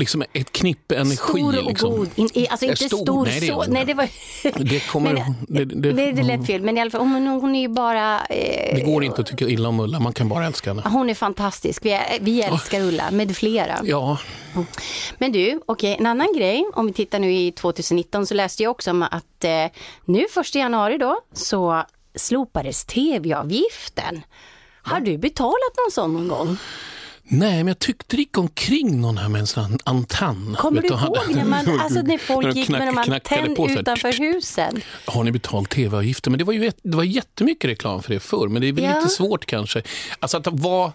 [0.00, 1.16] Liksom ett knippe energi.
[1.16, 1.90] Stor och liksom.
[1.90, 2.08] god.
[2.14, 3.64] In, i- alltså inte stor, stor, nej, det så.
[3.68, 4.08] Nej, det var...
[4.64, 6.62] Det kommer- Men, det- det- det, det lät fel.
[6.62, 8.20] Men i alla fall, hon, hon är ju bara...
[8.26, 10.82] Eh, Det går inte att tycka illa om Ulla, man kan bara älska henne.
[10.84, 11.84] hon är fantastisk.
[11.84, 13.78] Vi, vi älskar Ulla med flera.
[13.84, 14.18] Ja,
[15.18, 16.64] Men du, okej, en annan grej.
[16.74, 19.50] Om vi tittar nu i 2019 så läste jag också om att eh,
[20.04, 21.84] nu första januari då så
[22.14, 24.22] slopades tv-avgiften.
[24.82, 26.56] Har du betalat någon sån någon gång?
[27.30, 30.56] Nej men jag tyckte det gick omkring någon här med en sån antenn.
[30.58, 33.56] Kommer du ihåg när, man, alltså när folk de gick med knack- de knackade antenn
[33.56, 34.80] på utanför husen?
[35.06, 36.30] Har ni betalt tv-avgifter?
[36.30, 38.84] Men det var ju det var jättemycket reklam för det förr, men det är väl
[38.84, 38.96] Ja.
[38.96, 39.82] lite svårt kanske.
[40.20, 40.92] Alltså att vara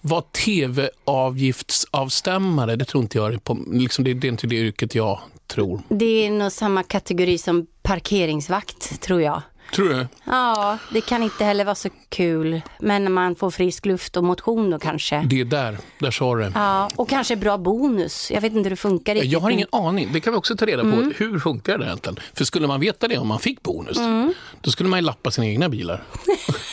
[0.00, 5.20] vara tv-avgiftsavstämmare, det tror inte jag på, liksom det, det är inte det yrket jag
[5.46, 5.82] tror.
[5.88, 9.42] Det är nog samma kategori som parkeringsvakt, tror jag.
[9.74, 10.06] Tror du?
[10.24, 12.60] Ja, det kan inte heller vara så kul.
[12.80, 15.26] Men när man får frisk luft och motion då kanske.
[15.30, 16.52] Det är där, där sa du.
[16.54, 18.30] Ja, och kanske bra bonus.
[18.30, 19.32] Jag vet inte hur det funkar riktigt.
[19.32, 20.08] Jag har ingen aning.
[20.12, 20.88] Det kan vi också ta reda på.
[20.88, 21.12] Mm.
[21.16, 22.18] Hur funkar det egentligen?
[22.34, 24.34] För skulle man veta det om man fick bonus, Mm.
[24.60, 26.02] då skulle man ju lappa sina egna bilar.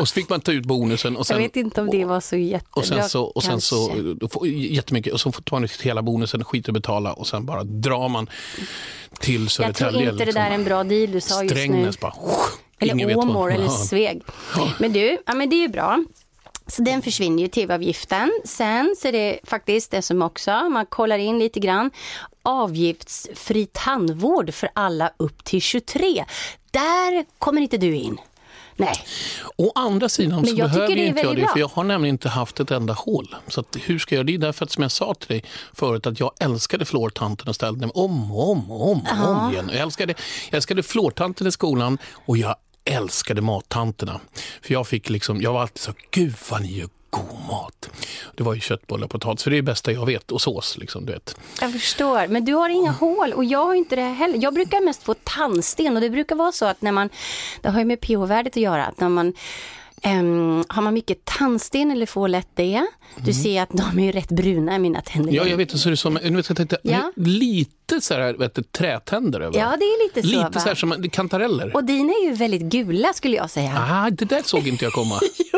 [0.00, 1.16] och så fick man ta ut bonusen.
[1.16, 2.80] Och sen, Jag vet inte om det var så jättebra.
[2.80, 3.88] och sen så, och sen så
[4.20, 4.48] kanske.
[4.48, 8.26] jättemycket, och så får man ut hela bonusen, skiter betala och sen bara drar man
[9.20, 9.92] till Jag Södertälje.
[10.00, 11.48] tror inte det där är en bra deal du sa just nu.
[11.48, 12.14] Strängnäs bara...
[12.80, 13.68] Eller Åmål eller.
[13.68, 14.22] Sveg.
[14.78, 16.04] Men du, ja, men det är ju bra.
[16.66, 18.32] Så den försvinner ju, tv-avgiften.
[18.44, 21.90] Sen så är det faktiskt det som också, man kollar in lite grann,
[22.42, 26.24] avgiftsfri tandvård för alla upp till 23.
[26.70, 28.18] Där kommer inte du in.
[28.78, 28.94] Nej,
[29.56, 31.52] Å andra sidan så behöver ju inte jag det, bra.
[31.52, 33.36] för jag har nämligen inte haft ett enda hål.
[33.48, 34.34] Så att, hur ska jag göra det?
[34.34, 37.80] är därför att som jag sa till dig förut att jag älskade fluortanten och ställde
[37.80, 39.70] dem om och om och om, och om igen.
[39.72, 40.14] Jag älskade,
[40.50, 44.20] jag älskade fluortanten i skolan och jag älskade mattanterna.
[44.62, 47.90] För jag fick liksom, jag var alltid så, gud vad ni gör god mat.
[48.36, 50.32] Det var ju köttbullar och potatis, för det är det bästa jag vet.
[50.32, 51.36] Och sås, liksom, du vet.
[51.60, 54.38] Jag förstår, men du har inga hål och jag har inte det heller.
[54.42, 57.08] Jag brukar mest få tandsten och det brukar vara så att när man,
[57.60, 59.32] det har ju med pH-värdet att göra, att när man
[60.02, 64.12] ehm, har man mycket tandsten eller får lätt det, du ser att de är ju
[64.12, 65.32] rätt bruna mina tänder.
[65.32, 65.78] Ja, jag vet.
[65.78, 67.12] Så är som, nu vet jag tänkte, Ja.
[67.16, 69.58] lite så här, vet du, trätänder över.
[69.58, 70.28] Ja, det är lite så.
[70.28, 70.60] Lite va?
[70.60, 71.76] så här som kantareller.
[71.76, 73.86] Och dina är ju väldigt gula skulle jag säga.
[73.90, 75.20] Ah, det där såg inte jag komma.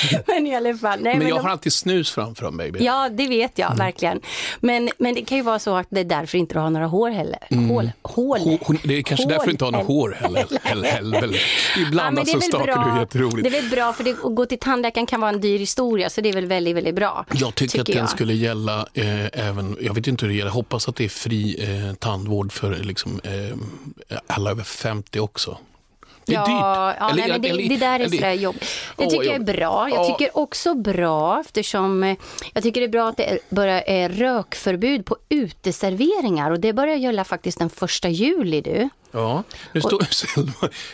[0.26, 1.00] Men i alla fall.
[1.00, 2.72] Nej, Men jag de- har alltid snus framför mig.
[2.78, 4.20] Ja, det vet jag verkligen.
[4.60, 6.86] Men, men det kan ju vara så att det är därför inte du har några
[6.86, 7.38] hår heller.
[7.68, 7.90] Hål.
[8.02, 8.38] Hål.
[8.40, 9.32] Hår- hår- det är kanske Hål.
[9.32, 10.46] därför du inte har några hår heller.
[10.62, 11.36] heller, heller.
[11.86, 13.50] Ibland men det är alltså stakar du jätteroligt.
[13.50, 16.10] Det är väl bra, för det, att gå till tandläkaren kan vara en dyr historia,
[16.10, 17.24] så det är väl väldigt, väldigt bra.
[17.32, 18.08] Jag tycker, att den jag.
[18.10, 21.56] skulle gälla eh, även, jag vet inte hur det gäller, hoppas att det är fri
[21.88, 25.58] eh, tandvård för liksom, eh, alla över 50 också.
[26.26, 26.96] Det är ja, dyrt.
[27.00, 28.56] Ja, Eller- nej, men det, eller- det där är sådär jobb.
[28.96, 29.88] Det Åh, tycker jag är bra.
[29.90, 30.04] Jag Ja.
[30.18, 32.16] tycker också bra eftersom eh,
[32.54, 36.96] jag tycker det är bra att det börjar är rökförbud på uteserveringar och det börjar
[36.96, 38.88] gälla faktiskt den första juli du.
[39.12, 40.52] Ja, nu står Selma,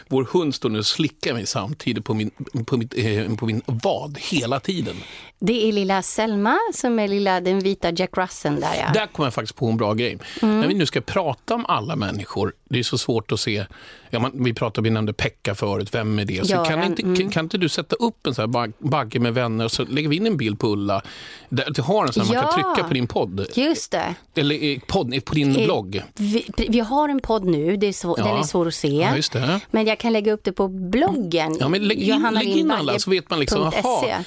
[0.09, 2.31] vår hund står nu och slickar mig samtidigt på min,
[2.67, 4.97] på mitt, eh, på min vad hela tiden.
[5.41, 8.93] Det är lilla Selma som är lilla den vita Jack Russell där ja.
[8.95, 10.19] Där kom jag faktiskt på en bra grej.
[10.43, 10.61] Mm.
[10.61, 13.67] När vi nu ska prata om alla människor, det är så svårt att se,
[14.11, 16.47] ja, man, vi pratade, vi nämnde Pekka förut, vem är det?
[16.47, 17.17] Så Göran, kan, inte, mm.
[17.17, 20.09] kan, kan inte du sätta upp en sån bag, bagge med vänner och så lägger
[20.09, 21.03] vi in en bild på Ulla.
[21.49, 22.75] Där, du har en sån här man kan Ja.
[22.75, 24.15] trycka på din podd, Just det.
[24.35, 26.03] eller eh, podd, på din Eh, blogg.
[26.15, 28.33] Vi, vi har en podd nu, det är svår, Ja.
[28.33, 28.88] den är svår att se.
[28.88, 29.61] Ja, just det.
[29.71, 31.57] Men jag kan lägga upp det på bloggen.
[31.61, 33.73] Ja, men lägg in, lägg in alla så vet man liksom,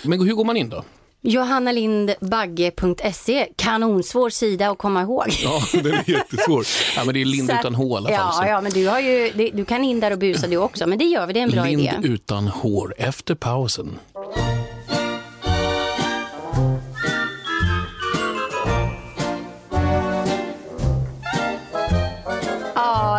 [0.04, 0.84] men hur går man in då?
[1.24, 5.26] Johannalindbagge.se, kanonsvår sida att komma ihåg.
[5.44, 6.66] Ja, den är jättesvår.
[6.96, 8.34] Ja, men det är Lind att- utan hår i alla fall.
[8.48, 10.98] Ja, ja, men du, har ju, du kan in där och busa du också, men
[10.98, 11.94] det gör vi, det är en bra Lind idé.
[12.04, 14.00] utan hår efter pausen.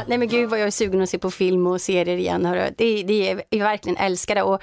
[0.03, 2.47] Ja, nej men gud vad jag är sugen att se på film och serier igen.
[2.47, 2.71] Hörru.
[2.77, 4.43] Det, det är, jag verkligen älskar det.
[4.43, 4.63] Och,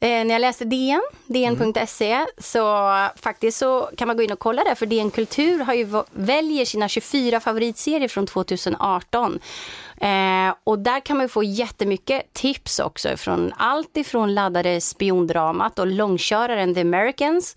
[0.00, 4.64] eh, när jag läste DN, dn.se, så faktiskt så kan man gå in och kolla
[4.64, 9.40] där, för DN Kultur har ju väljer sina 24 favoritserier från 2018.
[10.00, 15.78] Eh, och där kan man ju få jättemycket tips också från allt ifrån laddade spiondramat
[15.78, 17.56] och långköraren The Americans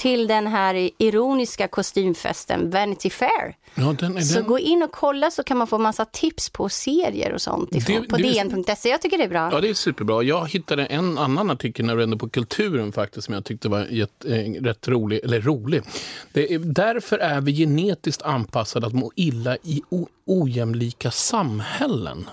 [0.00, 3.56] till den här ironiska kostymfesten Vanity Fair.
[3.74, 6.50] Ja, den, är Så den, gå in och kolla så kan man få massa tips
[6.50, 8.88] på serier och sånt ifrån, Det- på dn.se.
[8.88, 9.48] Jag tycker det är bra.
[9.52, 10.22] Ja, det är superbra.
[10.22, 13.86] Jag hittade en annan artikel när du ändå på Kulturen faktiskt som jag tyckte var
[13.90, 15.20] jätt, eh, rätt rolig.
[15.24, 15.82] Eller rolig.
[16.32, 19.82] Det är, därför är vi genetiskt anpassade att må illa i
[20.26, 22.26] ojämlika samhällen.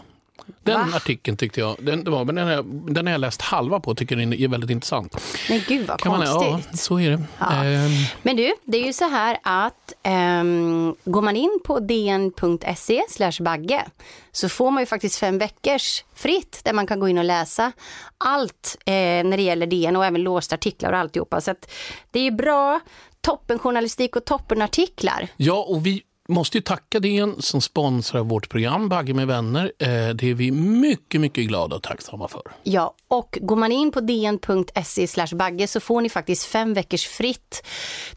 [0.63, 0.95] Den Va?
[0.95, 3.91] artikeln tyckte jag, den, det var, men den, har den har jag läst halva på
[3.91, 5.15] och tycker den är väldigt intressant.
[5.49, 6.79] Men gud vad Kan man, ja, konstigt.
[6.79, 7.23] så är det.
[7.39, 7.63] Ja.
[7.63, 13.03] Ehm, Men du, det är ju så här att ehm, går man in på dn.se
[13.41, 13.85] bagge
[14.31, 17.71] så får man ju faktiskt fem veckors fritt där man kan gå in och läsa
[18.17, 21.41] allt eh, när det gäller DN och även låsta artiklar och alltihopa.
[21.41, 21.71] Så att
[22.11, 22.79] det är bra
[23.21, 25.27] toppenjournalistik och toppenartiklar.
[25.37, 29.71] Ja, och vi måste ju tacka DN som sponsrar vårt program Bagge med vänner.
[29.79, 32.41] Eh, det är vi mycket, mycket glada och tacksamma för.
[32.63, 37.07] Ja, och går man in på dn.se slash bagge så får ni faktiskt fem veckors
[37.07, 37.65] fritt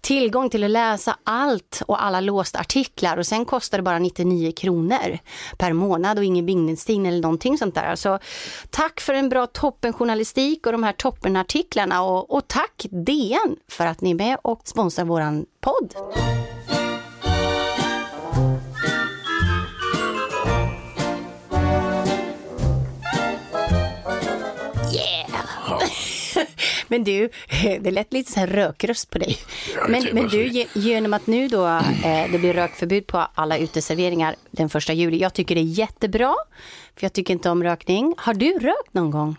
[0.00, 4.52] tillgång till att läsa allt och alla låsta artiklar och sen kostar det bara 99
[4.52, 5.18] kronor
[5.58, 7.96] per månad och ingen bindningstid eller någonting sånt där.
[7.96, 8.18] Så
[8.70, 14.00] tack för en bra toppenjournalistik och de här toppenartiklarna och, och tack DN för att
[14.00, 15.94] ni är med och sponsrar våran podd.
[26.90, 27.30] Men du,
[27.80, 29.36] det lät lite så här rökröst på dig.
[29.88, 34.68] Men, men du, genom att nu då eh, det blir rökförbud på alla uteserveringar den
[34.68, 35.18] första juli.
[35.18, 36.34] Jag tycker det är jättebra,
[36.96, 38.14] för jag tycker inte om rökning.
[38.16, 39.36] Har du rökt någon gång?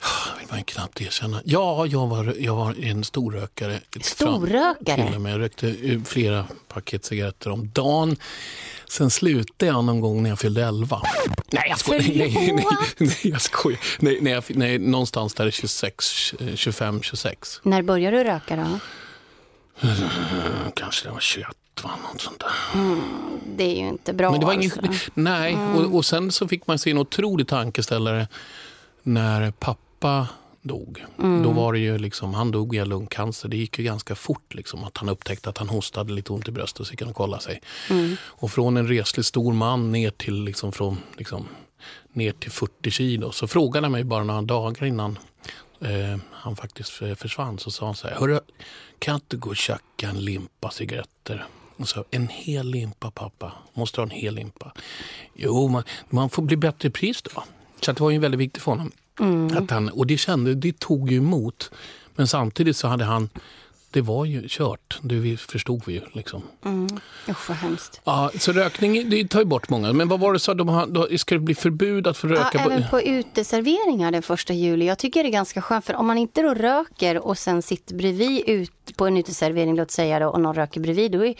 [0.00, 1.42] Det vill man ju knappt erkänna.
[1.44, 3.80] Ja, jag var, jag var en storrökare.
[4.02, 5.04] Storrökare?
[5.06, 5.32] Till och med.
[5.32, 8.16] Jag rökte eh, flera paket cigaretter om dagen.
[8.88, 11.02] Sen slutade jag någon gång när jag fyllde 11.
[11.52, 12.02] Nej, jag skojar.
[12.02, 12.64] Nej, nej,
[12.98, 13.80] nej, jag skojar.
[13.98, 17.60] Nej, nej, nej, någonstans där 26, eh, 25, 26.
[17.62, 18.78] När började du röka då?
[20.74, 21.48] Kanske det var 21,
[21.82, 21.90] va?
[22.12, 22.50] Något sånt där.
[23.56, 25.10] Det är ju inte bra Men det var ingen, alltså.
[25.14, 28.28] nej, och, och sen så fick man se en otrolig tankeställare
[29.02, 29.80] när pappa
[30.62, 31.04] dog.
[31.42, 33.48] Då var det ju liksom, han dog i lungcancer.
[33.48, 36.50] Det gick ju ganska fort liksom, att han upptäckte att han hostade lite ont i
[36.50, 37.60] bröstet och så gick han och kollade sig.
[38.20, 41.48] Och från en reslig stor man ner till, liksom, från, liksom,
[42.12, 45.18] ner till 40 kilo så frågade han mig bara några dagar innan
[45.80, 48.14] eh, han faktiskt försvann så sa han så här.
[48.14, 48.40] Hörru,
[48.98, 51.46] kan jag inte gå och tjacka en limpa cigaretter?
[51.76, 53.52] Och så, en hel limpa pappa.
[53.74, 54.72] Måste ha en hel limpa.
[55.34, 57.44] Jo, man, man får bli bättre pris då.
[57.80, 58.92] Så det var ju väldigt viktigt för honom.
[59.56, 61.70] Att han, och det kände, det tog ju emot.
[62.16, 63.28] Men samtidigt så hade han,
[63.90, 64.98] det var ju kört.
[65.02, 66.42] Det förstod vi ju liksom.
[67.28, 68.00] Usch vad hemskt.
[68.04, 69.92] Ja, så rökning, det tar ju bort många.
[69.92, 72.58] Men vad var det så de har, ska det bli förbud att få Ja, röka?
[72.58, 74.86] även på uteserveringar den första juli.
[74.86, 77.94] Jag tycker det är ganska skönt för om man inte då röker och sen sitter
[77.94, 81.34] bredvid ut på en uteservering, låt säga då, och någon röker bredvid, då, är,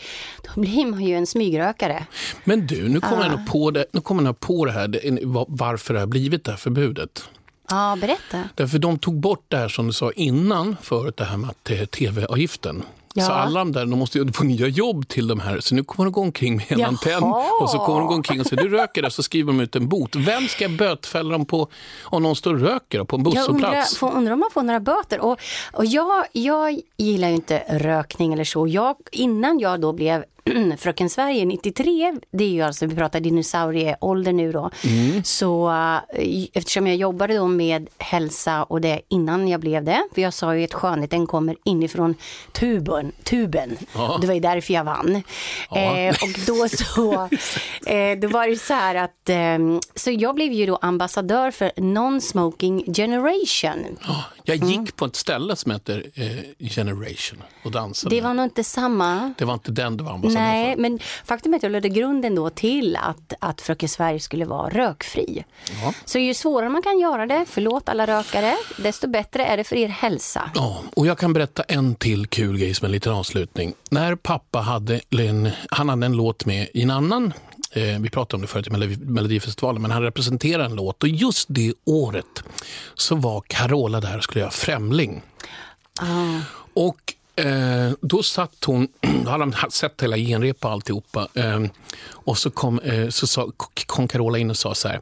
[0.55, 2.05] då blir man ju en smygrökare.
[2.43, 5.19] Men du, nu kommer jag nog på det, nu kommer jag på det här, det,
[5.47, 7.29] varför det har blivit det här förbudet.
[7.69, 8.43] Ja, berätta.
[8.55, 11.85] Därför de tog bort det här som du sa innan förut, det här med eh,
[11.85, 12.83] tv-avgiften.
[13.13, 13.25] Ja.
[13.25, 15.59] Så alla de där, de måste ju få nya jobb till de här.
[15.59, 16.87] Så nu kommer de gå omkring med en Jaha.
[16.87, 17.23] antenn
[17.61, 19.75] och så kommer de gå omkring och säga du röker där, så skriver de ut
[19.75, 20.15] en bot.
[20.15, 21.67] Vem ska bötfälla dem på
[22.03, 24.03] om någon står och röker på en Jag undrar, busshållplats?
[24.17, 25.19] undrar om man får några böter.
[25.19, 25.39] Och,
[25.73, 28.67] och jag, jag gillar ju inte rökning eller så.
[28.67, 30.23] Jag, innan jag då blev
[30.77, 34.69] Fröken Sverige 93, det är ju alltså, vi pratar dinosaurieålder nu då.
[35.23, 40.21] Så eh, eftersom jag jobbade då med hälsa och det innan jag blev det, för
[40.21, 42.15] jag sa ju att skönheten kommer inifrån
[42.51, 43.77] tuben, tuben.
[44.21, 45.15] Det var ju därför jag vann.
[45.75, 47.13] Eh, och då så,
[47.91, 51.71] eh, då var det så här att, eh, så jag blev ju då ambassadör för
[51.75, 53.97] Non-Smoking Generation.
[54.49, 58.15] Jag gick på ett ställe som heter eh, Generation och dansade.
[58.15, 59.33] Det var nog inte samma.
[59.37, 60.81] det var inte den du var ambassadör Nej, för.
[60.81, 64.69] men faktum är att jag lade grunden då till att, att Fröken Sverige skulle vara
[64.69, 65.43] rökfri.
[65.83, 65.93] Ja.
[66.05, 69.75] Så ju svårare man kan göra det, förlåt alla rökare, desto bättre är det för
[69.75, 70.51] er hälsa.
[70.55, 73.73] Ja, och jag kan berätta en till kul grej som en liten avslutning.
[73.89, 77.33] När pappa hade en, han hade en låt med i en annan
[77.71, 81.09] Eh, vi pratade om det förut i Melodi- Melodifestivalen, men han representerade en låt och
[81.09, 82.43] just det året
[82.95, 85.21] så var Carola där och skulle göra Främling.
[86.73, 87.13] Och
[87.45, 88.87] eh, då satt hon,
[89.23, 91.27] då hade han sett hela genrepa och alltihopa.
[91.33, 91.59] Eh,
[92.11, 93.51] och så kom, eh, så sa,
[93.85, 94.99] kom Carola in och sa så här.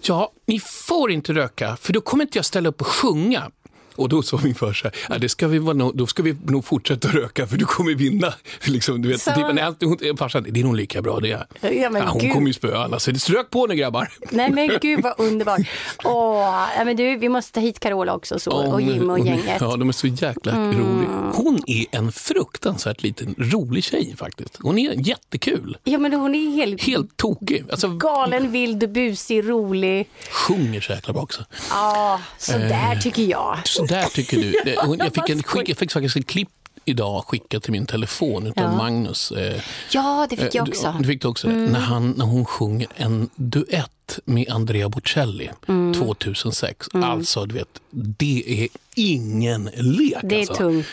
[0.00, 3.50] Ja, ni får inte röka för då kommer inte jag ställa upp och sjunga.
[3.98, 6.22] Och då sa min far så här, ja, det ska vi vara nog, då ska
[6.22, 8.34] vi nog fortsätta röka för du kommer vinna.
[8.64, 11.46] Liksom, du vet, Så- typ, nej, farsan, det är nog lika bra det.
[11.60, 12.32] Ja, men hon gud.
[12.32, 14.08] kommer ju spöa alla, så det strök på nu grabbar.
[14.30, 15.60] Nej men gud vad underbart.
[16.04, 19.56] Åh, ja, men du, vi måste ta hit Carola också så, och Jim och gänget.
[19.60, 21.32] Ja, de är så jäkla roliga.
[21.34, 24.58] Hon är en fruktansvärt liten rolig tjej faktiskt.
[24.62, 25.76] Hon är jättekul.
[25.84, 27.64] Ja men hon är helt, Helt tokig.
[27.70, 30.08] Alltså, galen, vild, busig, rolig.
[30.30, 31.44] sjunger så jäkla bra också.
[31.70, 33.00] Ja, så där Eh.
[33.00, 33.58] tycker jag.
[33.64, 34.54] Så där tycker du.
[34.98, 36.48] Jag fick, en, skick, jag fick faktiskt ett klipp
[36.84, 38.76] idag skickat till min telefon utav Ja.
[38.76, 39.30] Magnus.
[39.32, 40.86] Eh, Ja, det fick jag du- också.
[40.86, 41.02] Mm.
[41.02, 41.48] Du fick också.
[41.48, 43.90] När, han, när hon sjunger en duett
[44.24, 45.94] med Andrea Bocelli Mm.
[45.94, 46.88] 2006.
[46.92, 50.16] Alltså, du vet, det är ingen lek.
[50.22, 50.54] Det är alltså.
[50.54, 50.86] tungt.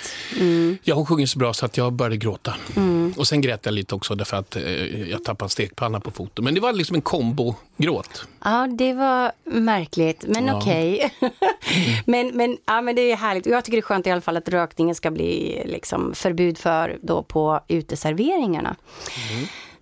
[0.84, 2.56] Ja, hon sjunger så bra så att jag började gråta.
[2.76, 3.14] Mm.
[3.18, 6.44] Och sen grät jag lite också därför att eh, jag tappade en stekpanna på foten.
[6.46, 8.26] Men det var liksom en kombo-gråt.
[8.44, 10.58] Ja, det var märkligt, men Ja.
[10.58, 11.14] okej.
[12.06, 13.46] men, men, ja, men det är härligt.
[13.46, 16.98] Jag tycker det är skönt i alla fall att rökningen ska bli liksom, förbud för
[17.02, 18.76] då på uteserveringarna.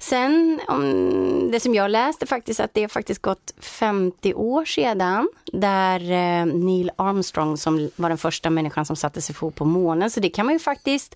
[0.09, 5.29] Sen, om, det som jag läste faktiskt, att det har faktiskt gått 50 år sedan
[5.53, 10.09] där eh, Neil Armstrong som var den första människan som satte sig fot på månen.
[10.11, 11.15] Så det kan man ju faktiskt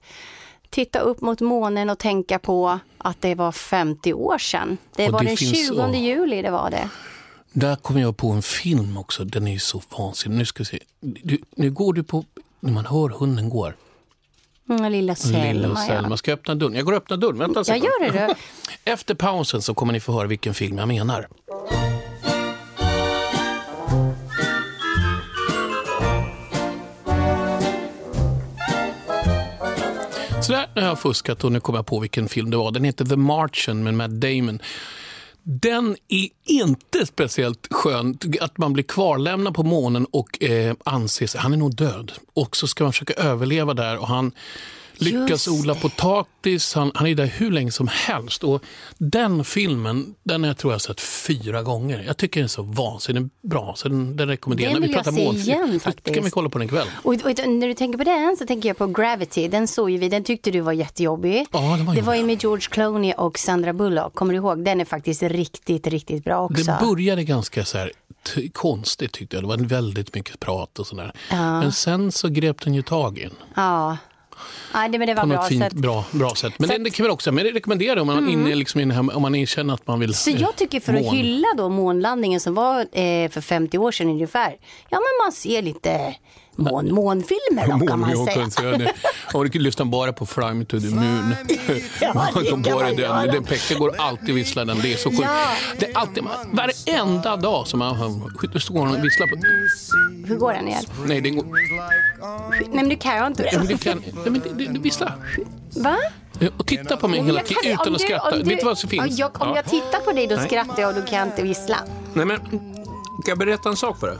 [0.69, 4.77] titta upp mot månen och tänka på att det var 50 år sedan.
[4.95, 6.03] Det Och var det den finns- 20 åh.
[6.03, 6.89] juli det var det.
[7.53, 9.23] Där kom jag på en film också.
[9.23, 10.37] Den är ju så vansinnig.
[10.37, 10.79] Nu ska vi se.
[10.99, 12.23] Du, nu går du på...
[12.59, 13.75] När man hör hunden går.
[14.69, 15.75] Mm, lilla Selma, Lilla ja.
[15.75, 16.17] Selma.
[16.17, 16.75] Ska jag öppna dörren?
[16.75, 17.37] Jag går och öppnar dörren.
[17.37, 18.27] Vänta en Jag gör det.
[18.27, 18.33] Du.
[18.91, 21.27] Efter pausen så kommer ni få höra vilken film jag menar.
[30.41, 32.71] Så där har jag fuskat och nu kommer jag på vilken film det var.
[32.71, 34.59] Den heter The Martian med Matt Damon.
[35.49, 38.17] Den är inte speciellt skön.
[38.41, 42.11] Att man blir kvarlämnad på månen och eh, anses, han är nog död.
[42.33, 44.31] Och så ska man försöka överleva där och han
[45.01, 46.73] lyckas odla potatis.
[46.73, 48.43] Han, han är där hur länge som helst.
[48.43, 48.63] Och
[48.97, 52.03] den filmen, den jag tror jag sett fyra gånger.
[52.07, 55.21] Jag tycker den är så vansinnigt bra, så den, den rekommenderar Den vill jag se
[55.21, 56.15] igen, faktiskt.
[56.15, 56.87] kan vi kolla på den ikväll.
[57.03, 59.47] Och, och när du tänker på den så tänker jag på Gravity.
[59.47, 61.45] Den såg ju vi, den tyckte du var jättejobbig.
[61.51, 62.43] Ja, den var det var ju med.
[62.43, 64.13] George Clooney och Sandra Bullock.
[64.13, 64.65] Kommer du ihåg?
[64.65, 66.63] Den är faktiskt riktigt, riktigt bra också.
[66.63, 67.91] Det började ganska så här,
[68.53, 69.43] konstigt tyckte jag.
[69.43, 71.13] Det var väldigt mycket prat och sådär.
[71.31, 73.33] Men sen så grep den ju tag i en.
[73.55, 73.97] Ja.
[74.73, 75.37] Nej, det, men det var på bra.
[75.37, 76.53] något så fint, att, bra, bra sätt.
[76.57, 77.45] Men det, det kan väl också, men
[77.85, 80.13] jag om man, är inne, liksom, i den här, om man känner att man vill
[80.13, 81.15] så eh, jag tycker för att mån.
[81.15, 84.55] hylla då månlandningen som var eh, för 50 år sedan ungefär.
[84.89, 86.15] Ja, men man ser lite
[86.57, 88.35] mån, månfilmer då kan man säga.
[88.35, 88.91] kan säga.
[89.33, 91.35] Och du kan lyssna bara på Fly Me To The Moon.
[92.01, 93.21] Ja, Man det kan kan bara man göra.
[93.21, 94.79] den, den Pekka går alltid och visslar den.
[94.81, 95.21] Det är så sjukt.
[95.23, 95.47] Ja.
[95.79, 98.21] Det är alltid, varenda dag som han
[98.53, 99.35] då står han och visslar på...
[100.27, 100.83] Hur går den igen?
[101.05, 101.45] Nej, det går...
[102.51, 103.67] Nej men du kan ju inte det.
[103.67, 103.97] du kan...
[104.05, 105.13] Nej, men det, du visslar.
[105.75, 105.97] Va?
[106.57, 108.31] Och titta på mig hela jag tiden kan- utan om att du- skratta.
[108.31, 109.19] om du- Vet du vad som finns?
[109.19, 109.55] Jag, om Ja.
[109.55, 110.45] jag tittar på dig då Nej.
[110.47, 111.77] skrattar jag och du kan inte vissla.
[112.13, 112.37] Nej, men...
[113.21, 114.17] Ska jag berätta en sak för dig?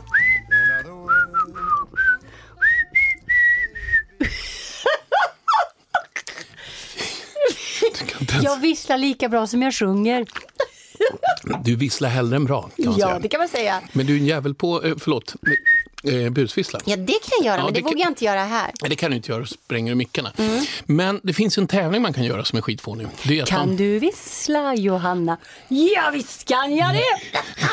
[7.98, 10.26] Du kan inte ens- Jag visslar lika bra som jag sjunger.
[11.64, 13.18] Du visslar hellre än bra, kan man Ja, säga.
[13.18, 13.80] det kan man säga.
[13.92, 15.34] Men du är en jävel på, eh, förlåt,
[16.08, 16.80] eh, busvissla.
[16.84, 18.72] Ja, det kan jag göra, Ja, men det, det vågar jag inte göra här.
[18.82, 20.32] Nej, det kan du inte göra, spränger du mickarna.
[20.38, 20.64] Mm.
[20.86, 23.06] Men det finns en tävling man kan göra som är skitfånig.
[23.24, 25.36] Det är att Kan man, du vissla, Johanna?
[25.68, 27.02] Ja, visst kan jag det!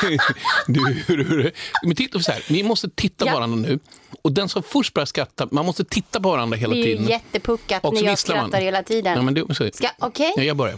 [0.67, 1.51] du, hur, hur,
[1.83, 3.31] men titta så här, ni måste titta Ja.
[3.31, 3.79] på varandra nu.
[4.21, 6.97] Och den som först börjar skratta, man måste titta på varandra hela Det är ju
[6.97, 7.07] tiden.
[7.09, 8.45] jättepuckat när jag visslar man.
[8.49, 9.13] skrattar hela tiden.
[9.15, 10.33] Ja, men det, så, Ska, okej?
[10.37, 10.77] ja, jag börjar.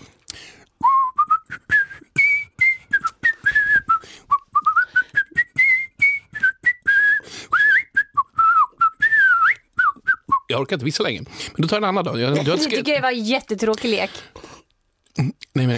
[10.47, 11.21] Jag orkar inte vissla länge.
[11.55, 12.19] Men då tar jag en annan dag.
[12.19, 14.11] Jag, du tycker det var en jättetråkig lek.
[15.53, 15.69] Nej, men...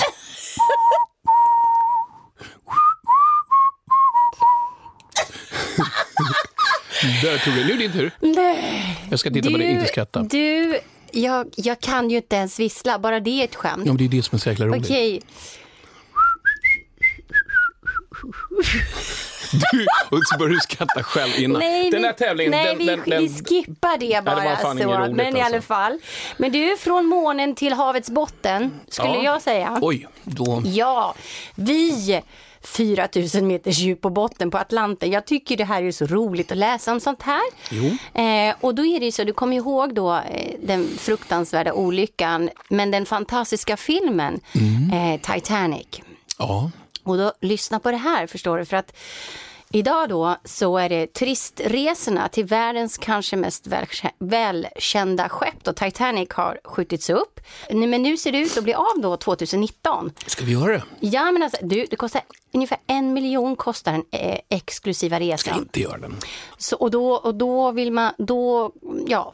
[7.22, 7.66] Där tog jag.
[7.66, 8.12] Nu är det din tur.
[8.20, 9.08] Nej.
[9.10, 10.22] Jag ska titta på dig, inte skratta.
[10.24, 10.80] Du,
[11.12, 13.84] jag, jag kan ju inte ens vissla, bara det är ett skämt.
[13.86, 14.84] Ja, men det är det som är så jäkla roligt.
[14.86, 15.22] Okej,
[19.52, 19.86] Du,
[20.18, 21.60] och så börjar du skratta själv innan.
[21.60, 24.36] nej, den här tävlingen, nej den, vi, den, den, vi skippar det bara.
[24.36, 25.62] var fan inget roligt, men i alla alltså.
[25.68, 26.00] fall.
[26.38, 29.24] Men du, från månen till havets botten, skulle Ja.
[29.24, 29.80] jag säga.
[29.82, 30.62] Oj, då...
[30.66, 31.16] Ja,
[31.56, 32.22] vi
[32.62, 35.12] 4000 meters djup på botten på Atlanten.
[35.12, 37.42] Jag tycker det här är så roligt att läsa om sånt här.
[38.14, 42.92] Eh, och då är det så, du kommer ihåg då eh, den fruktansvärda olyckan, men
[42.92, 45.14] den fantastiska filmen Mm.
[45.14, 45.88] eh, Titanic.
[46.38, 46.72] Ja,
[47.10, 48.96] Och då, lyssna på det här förstår du, för att
[49.72, 56.30] idag då så är det turistresorna till världens kanske mest välkä- välkända skepp då Titanic
[56.34, 57.40] har skjutits upp.
[57.70, 60.12] Nu- Men nu ser det ut att bli av då 2019.
[60.26, 60.84] ska vi göra det?
[61.00, 62.22] Ja men alltså, du, det kostar
[62.54, 65.60] ungefär en miljon kostar den eh, exklusiva Ska resan.
[65.60, 66.18] inte göra den.
[66.58, 68.72] Så, och, då, och då vill man, då,
[69.08, 69.34] ja,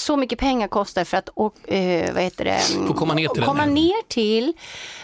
[0.00, 2.60] så mycket pengar kostar för att och, eh, vad heter det?
[2.86, 4.52] Få komma ner till komma ner till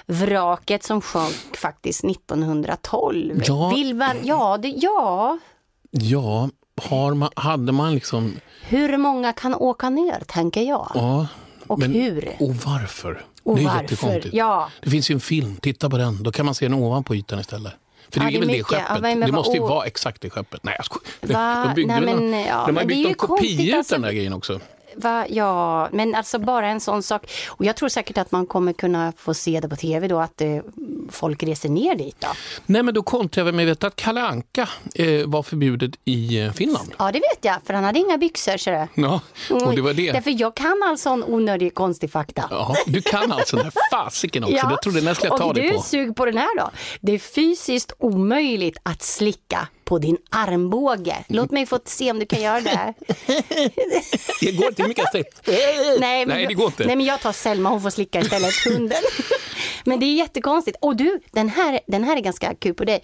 [0.07, 3.43] vraket som sjönk faktiskt 1912.
[3.47, 3.69] Ja.
[3.75, 5.39] Vill man, ja, det, ja,
[5.91, 6.49] Ja,
[6.83, 8.37] har man, hade man liksom...
[8.69, 10.91] hur många kan åka ner tänker jag.
[10.95, 11.27] Ja,
[11.67, 12.37] Och men, hur?
[12.41, 13.25] Och varför?
[13.43, 13.83] Och det är varför?
[13.83, 14.35] jättekonstigt.
[14.35, 14.69] Ja.
[14.83, 16.23] Det finns ju en film, titta på den.
[16.23, 17.73] Då kan man se den ovanpå ytan istället.
[18.11, 18.73] För det är väl det mycket.
[18.73, 19.03] Ja, skeppet.
[19.03, 20.65] men- det måste ju vad- vara exakt det skeppet.
[20.65, 21.65] Nej, jag skojar.
[21.69, 23.95] De byggde Nej, väl men, någon- ja, De har byggt någon kopia ut alltså.
[23.95, 24.61] den där grejen också.
[24.97, 25.27] Va?
[25.29, 27.31] Ja, men alltså bara en sån sak.
[27.49, 30.41] Och jag tror säkert att man kommer kunna få se det på tv då, att
[30.41, 30.59] eh,
[31.11, 32.29] folk reser ner dit då.
[32.67, 36.95] Nej, men då kontrar jag med att Kalle Anka eh, var förbjudet i eh, Finland.
[36.99, 38.71] Ja, det vet jag, för han hade inga byxor.
[38.71, 38.89] Det.
[38.95, 39.21] Ja,
[39.51, 40.13] och det var det.
[40.13, 42.45] Därför jag kan all sån onödig konstig fakta.
[42.51, 44.57] Ja, du kan alltså den här fasiken också.
[44.57, 45.83] Jag trodde nästan jag ta och dig du på.
[45.83, 46.71] sug på den här då.
[47.01, 51.17] Det är fysiskt omöjligt att slicka på din armbåge.
[51.29, 52.95] Låt mig få se om du kan göra det.
[54.41, 55.25] Det går inte hur mycket jag
[56.01, 56.87] nej, men Nej, jag- det går inte.
[56.87, 59.03] Nej, men jag tar Selma, hon får slicka istället, hunden.
[59.85, 60.77] men det är jättekonstigt.
[60.81, 63.03] Och du, den här, den här är ganska kul på dig.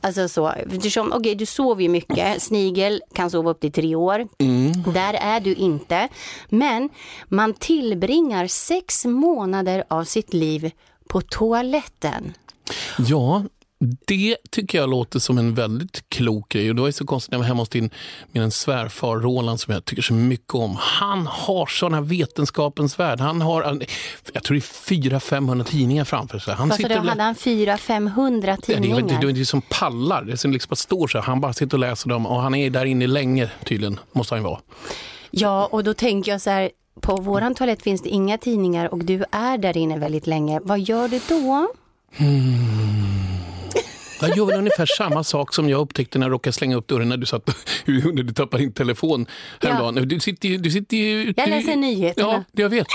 [0.00, 2.42] Alltså så, eftersom, okej, du sover ju mycket.
[2.42, 4.28] Snigel kan sova upp till tre år.
[4.38, 4.72] Mm.
[4.94, 6.08] Där är du inte.
[6.48, 6.88] Men
[7.28, 10.70] man tillbringar sex månader av sitt liv
[11.08, 12.34] på toaletten.
[12.98, 13.44] Ja,
[14.06, 16.70] det tycker jag låter som en väldigt klok grej.
[16.70, 17.90] Och då är det så konstigt när jag var hemma hos din,
[18.32, 20.76] min svärfar Roland som jag tycker så mycket om.
[20.80, 23.20] Han har här vetenskapens värld.
[23.20, 23.82] Han har,
[24.32, 26.54] jag tror det är 400-500 tidningar framför sig.
[26.54, 29.20] Han Fast då hade han 400-500 Ja, det, tidningar.
[29.20, 31.20] det, det är som pallar, det är som liksom står så.
[31.20, 34.42] Han bara sitter och läser dem och han är där inne länge tydligen, måste han
[34.42, 34.60] ju vara.
[35.30, 36.70] Ja, och då tänker jag så här,
[37.00, 40.60] på våran toalett finns det inga tidningar och du är där inne väldigt länge.
[40.62, 41.68] Vad gör du då?
[44.22, 47.08] Jag gör väl ungefär samma sak som jag upptäckte när jag råkade slänga upp dörren
[47.08, 47.46] när du, satt,
[47.86, 49.26] när du tappade din telefon
[49.60, 50.08] häromdagen.
[50.08, 50.58] Du sitter ju...
[50.58, 52.32] Du sitter ju ute Jag läser nyheterna.
[52.32, 52.86] Ja, jag vet.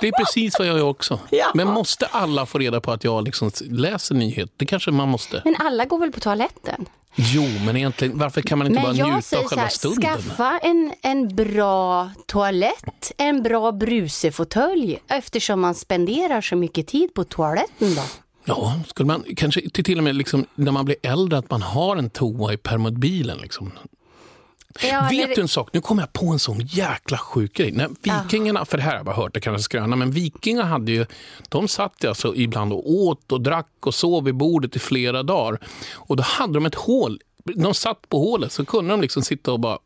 [0.00, 1.20] Det är precis vad jag gör också.
[1.30, 1.50] Ja.
[1.54, 4.52] Men måste alla få reda på att jag liksom läser nyheter?
[4.56, 5.42] Det kanske man måste.
[5.44, 6.86] Men alla går väl på toaletten?
[7.20, 10.02] Jo, men egentligen, varför kan man inte bara Men jag njuta av själva här, stunden?
[10.02, 17.24] skaffa en, en bra toalett, en bra brusefåtölj eftersom man spenderar så mycket tid på
[17.24, 18.02] toaletten då.
[18.48, 21.96] Ja, skulle man kanske till och med liksom, när man blir äldre att man har
[21.96, 23.38] en toa i permobilen.
[23.38, 23.72] Liksom.
[24.82, 25.68] Ja, Vet du en sak?
[25.72, 27.72] Nu kommer jag på en sån jäkla sjuk grej.
[27.72, 30.62] När vikingarna, för det här har jag bara hört, det kan jag skröna, men vikingar
[30.62, 31.06] hade ju,
[31.48, 35.22] de satt ju alltså ibland och åt och drack och sov vid bordet i flera
[35.22, 35.58] dagar.
[35.94, 37.20] Och då hade de ett hål.
[37.44, 39.78] De satt på hålet så kunde de liksom sitta och bara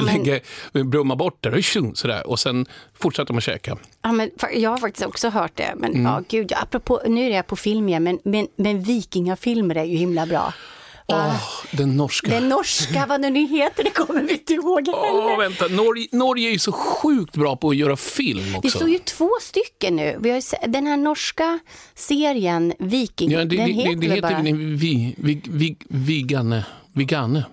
[0.00, 0.40] vrum, lägga,
[0.84, 1.62] brumma bort det,
[1.94, 2.66] sådär, och sen
[2.98, 3.76] fortsatte de att käka.
[4.02, 5.74] Ja, men, jag har faktiskt också hört det.
[5.76, 6.04] Men Mm.
[6.06, 9.84] ja, gud, ja, apropå, nu är jag på film igen, men, men, men vikingafilmer är
[9.84, 10.54] ju himla bra.
[11.06, 11.36] Åh,
[11.70, 12.30] den norska.
[12.30, 15.32] Den norska, vad den nu heter, det kommer vi inte ihåg heller.
[15.32, 15.68] Åh, vänta.
[15.68, 18.78] Norge, Norge är ju så sjukt bra på att göra film Det också.
[18.78, 20.16] står ju två stycken nu.
[20.20, 21.58] Vi har den här norska
[21.94, 24.42] serien Viking, Ja, det, den det, heter det, det heter bara...
[24.42, 27.44] vi, vi, vi, vi, Vigane, Vigane,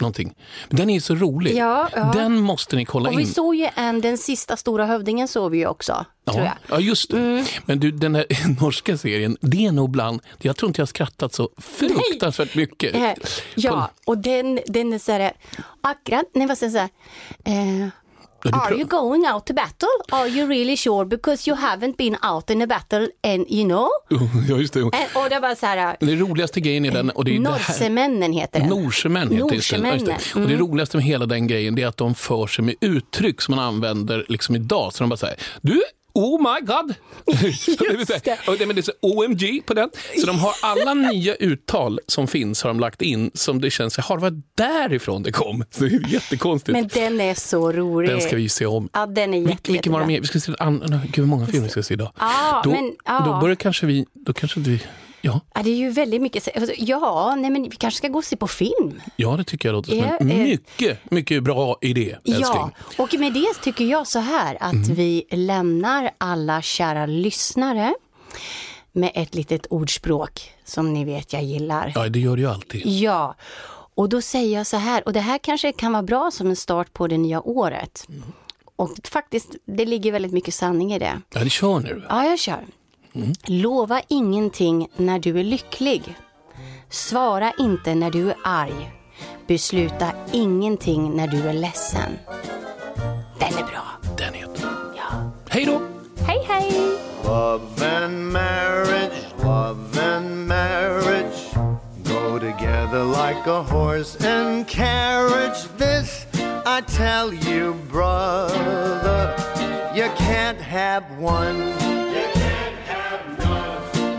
[0.00, 0.34] någonting.
[0.68, 1.56] Den är så rolig.
[1.56, 2.10] Ja, ja.
[2.14, 3.28] Den måste ni kolla Och vi in.
[3.28, 6.76] såg ju en, den sista stora hövdingen såg vi ju också, tror Ja, jag.
[6.78, 7.16] ja, just det.
[7.18, 7.44] Mm.
[7.64, 8.26] Men du, den här
[8.60, 10.20] norska serien, det är nog bland...
[10.38, 12.94] Jag tror inte jag har skrattat så fruktansvärt mycket.
[12.94, 13.12] Eh,
[13.54, 15.32] ja, och den, den är så här,
[15.80, 16.88] akkurat, nej vad säger jag,
[17.44, 17.88] så här, eh,
[18.52, 19.88] Are you going out to battle?
[20.12, 21.04] Are you really sure?
[21.04, 23.88] Because you haven't been out in a battle and you know?
[24.48, 24.80] Ja, just det.
[24.80, 27.10] And, och det var så här, Den roligaste grejen i den...
[27.10, 28.68] Och det är det Norsemännen heter den.
[28.68, 29.54] Norsemän heter det.
[29.54, 29.76] just det.
[29.76, 30.12] Just det.
[30.12, 30.42] Norsemännen, Mm.
[30.44, 33.40] Och det roligaste med hela den grejen det är att de för sig med uttryck
[33.40, 34.92] som man använder liksom idag.
[34.92, 35.82] Så de bara säger du,
[36.14, 36.94] oh my god.
[37.98, 38.38] det säga, det.
[38.48, 39.90] och det, men det är så OMG på den.
[40.20, 43.98] Så de har alla nya uttal som finns har de lagt in som det känns,
[43.98, 45.64] har det var därifrån det kom.
[45.70, 46.72] Så det är jättekonstigt.
[46.72, 48.10] Men den är så rolig.
[48.10, 48.88] den ska vi se om.
[48.92, 50.06] Ja, den är jätte, Vilken, vilken var jättebra.
[50.06, 50.22] de med?
[50.22, 52.12] Vi ska se an, gud, hur många filmer vi ska se idag.
[52.18, 53.22] Ja, då, men, ja.
[53.26, 54.82] då börjar kanske vi, då kanske vi,
[55.20, 56.56] ja, Ja, det är ju väldigt mycket.
[56.56, 59.00] alltså, Ja, nej, men vi kanske ska gå och se på film.
[59.16, 62.42] ja, det tycker jag låter som Ja, en eh, mycket, mycket bra idé, älskling.
[62.42, 64.94] Ja, och med det tycker jag så här att Mm.
[64.94, 67.94] vi lämnar alla kära lyssnare
[68.92, 71.92] med ett litet ordspråk som ni vet jag gillar.
[71.94, 72.86] Ja, det gör det ju alltid.
[72.86, 73.34] Ja,
[73.94, 76.56] och då säger jag så här, och det här kanske kan vara bra som en
[76.56, 78.06] start på det nya året.
[78.76, 81.20] Och faktiskt, det ligger väldigt mycket sanning i det.
[81.34, 82.04] Ja, det kör nu.
[82.08, 82.64] Ja, jag kör.
[83.46, 86.16] Lova ingenting när du är lycklig.
[86.88, 88.92] Svara inte när du är arg.
[89.46, 92.18] Besluta ingenting när du är ledsen.
[93.38, 93.84] Den är bra.
[94.18, 95.30] Den heter Ja.
[95.48, 95.80] Hej då!
[96.26, 96.72] Hej, hej!
[97.24, 101.50] Love and marriage, love and marriage
[102.10, 105.68] go together like a horse and carriage.
[105.78, 106.26] This
[106.66, 109.34] I tell you, brother,
[109.94, 111.99] you can't have one.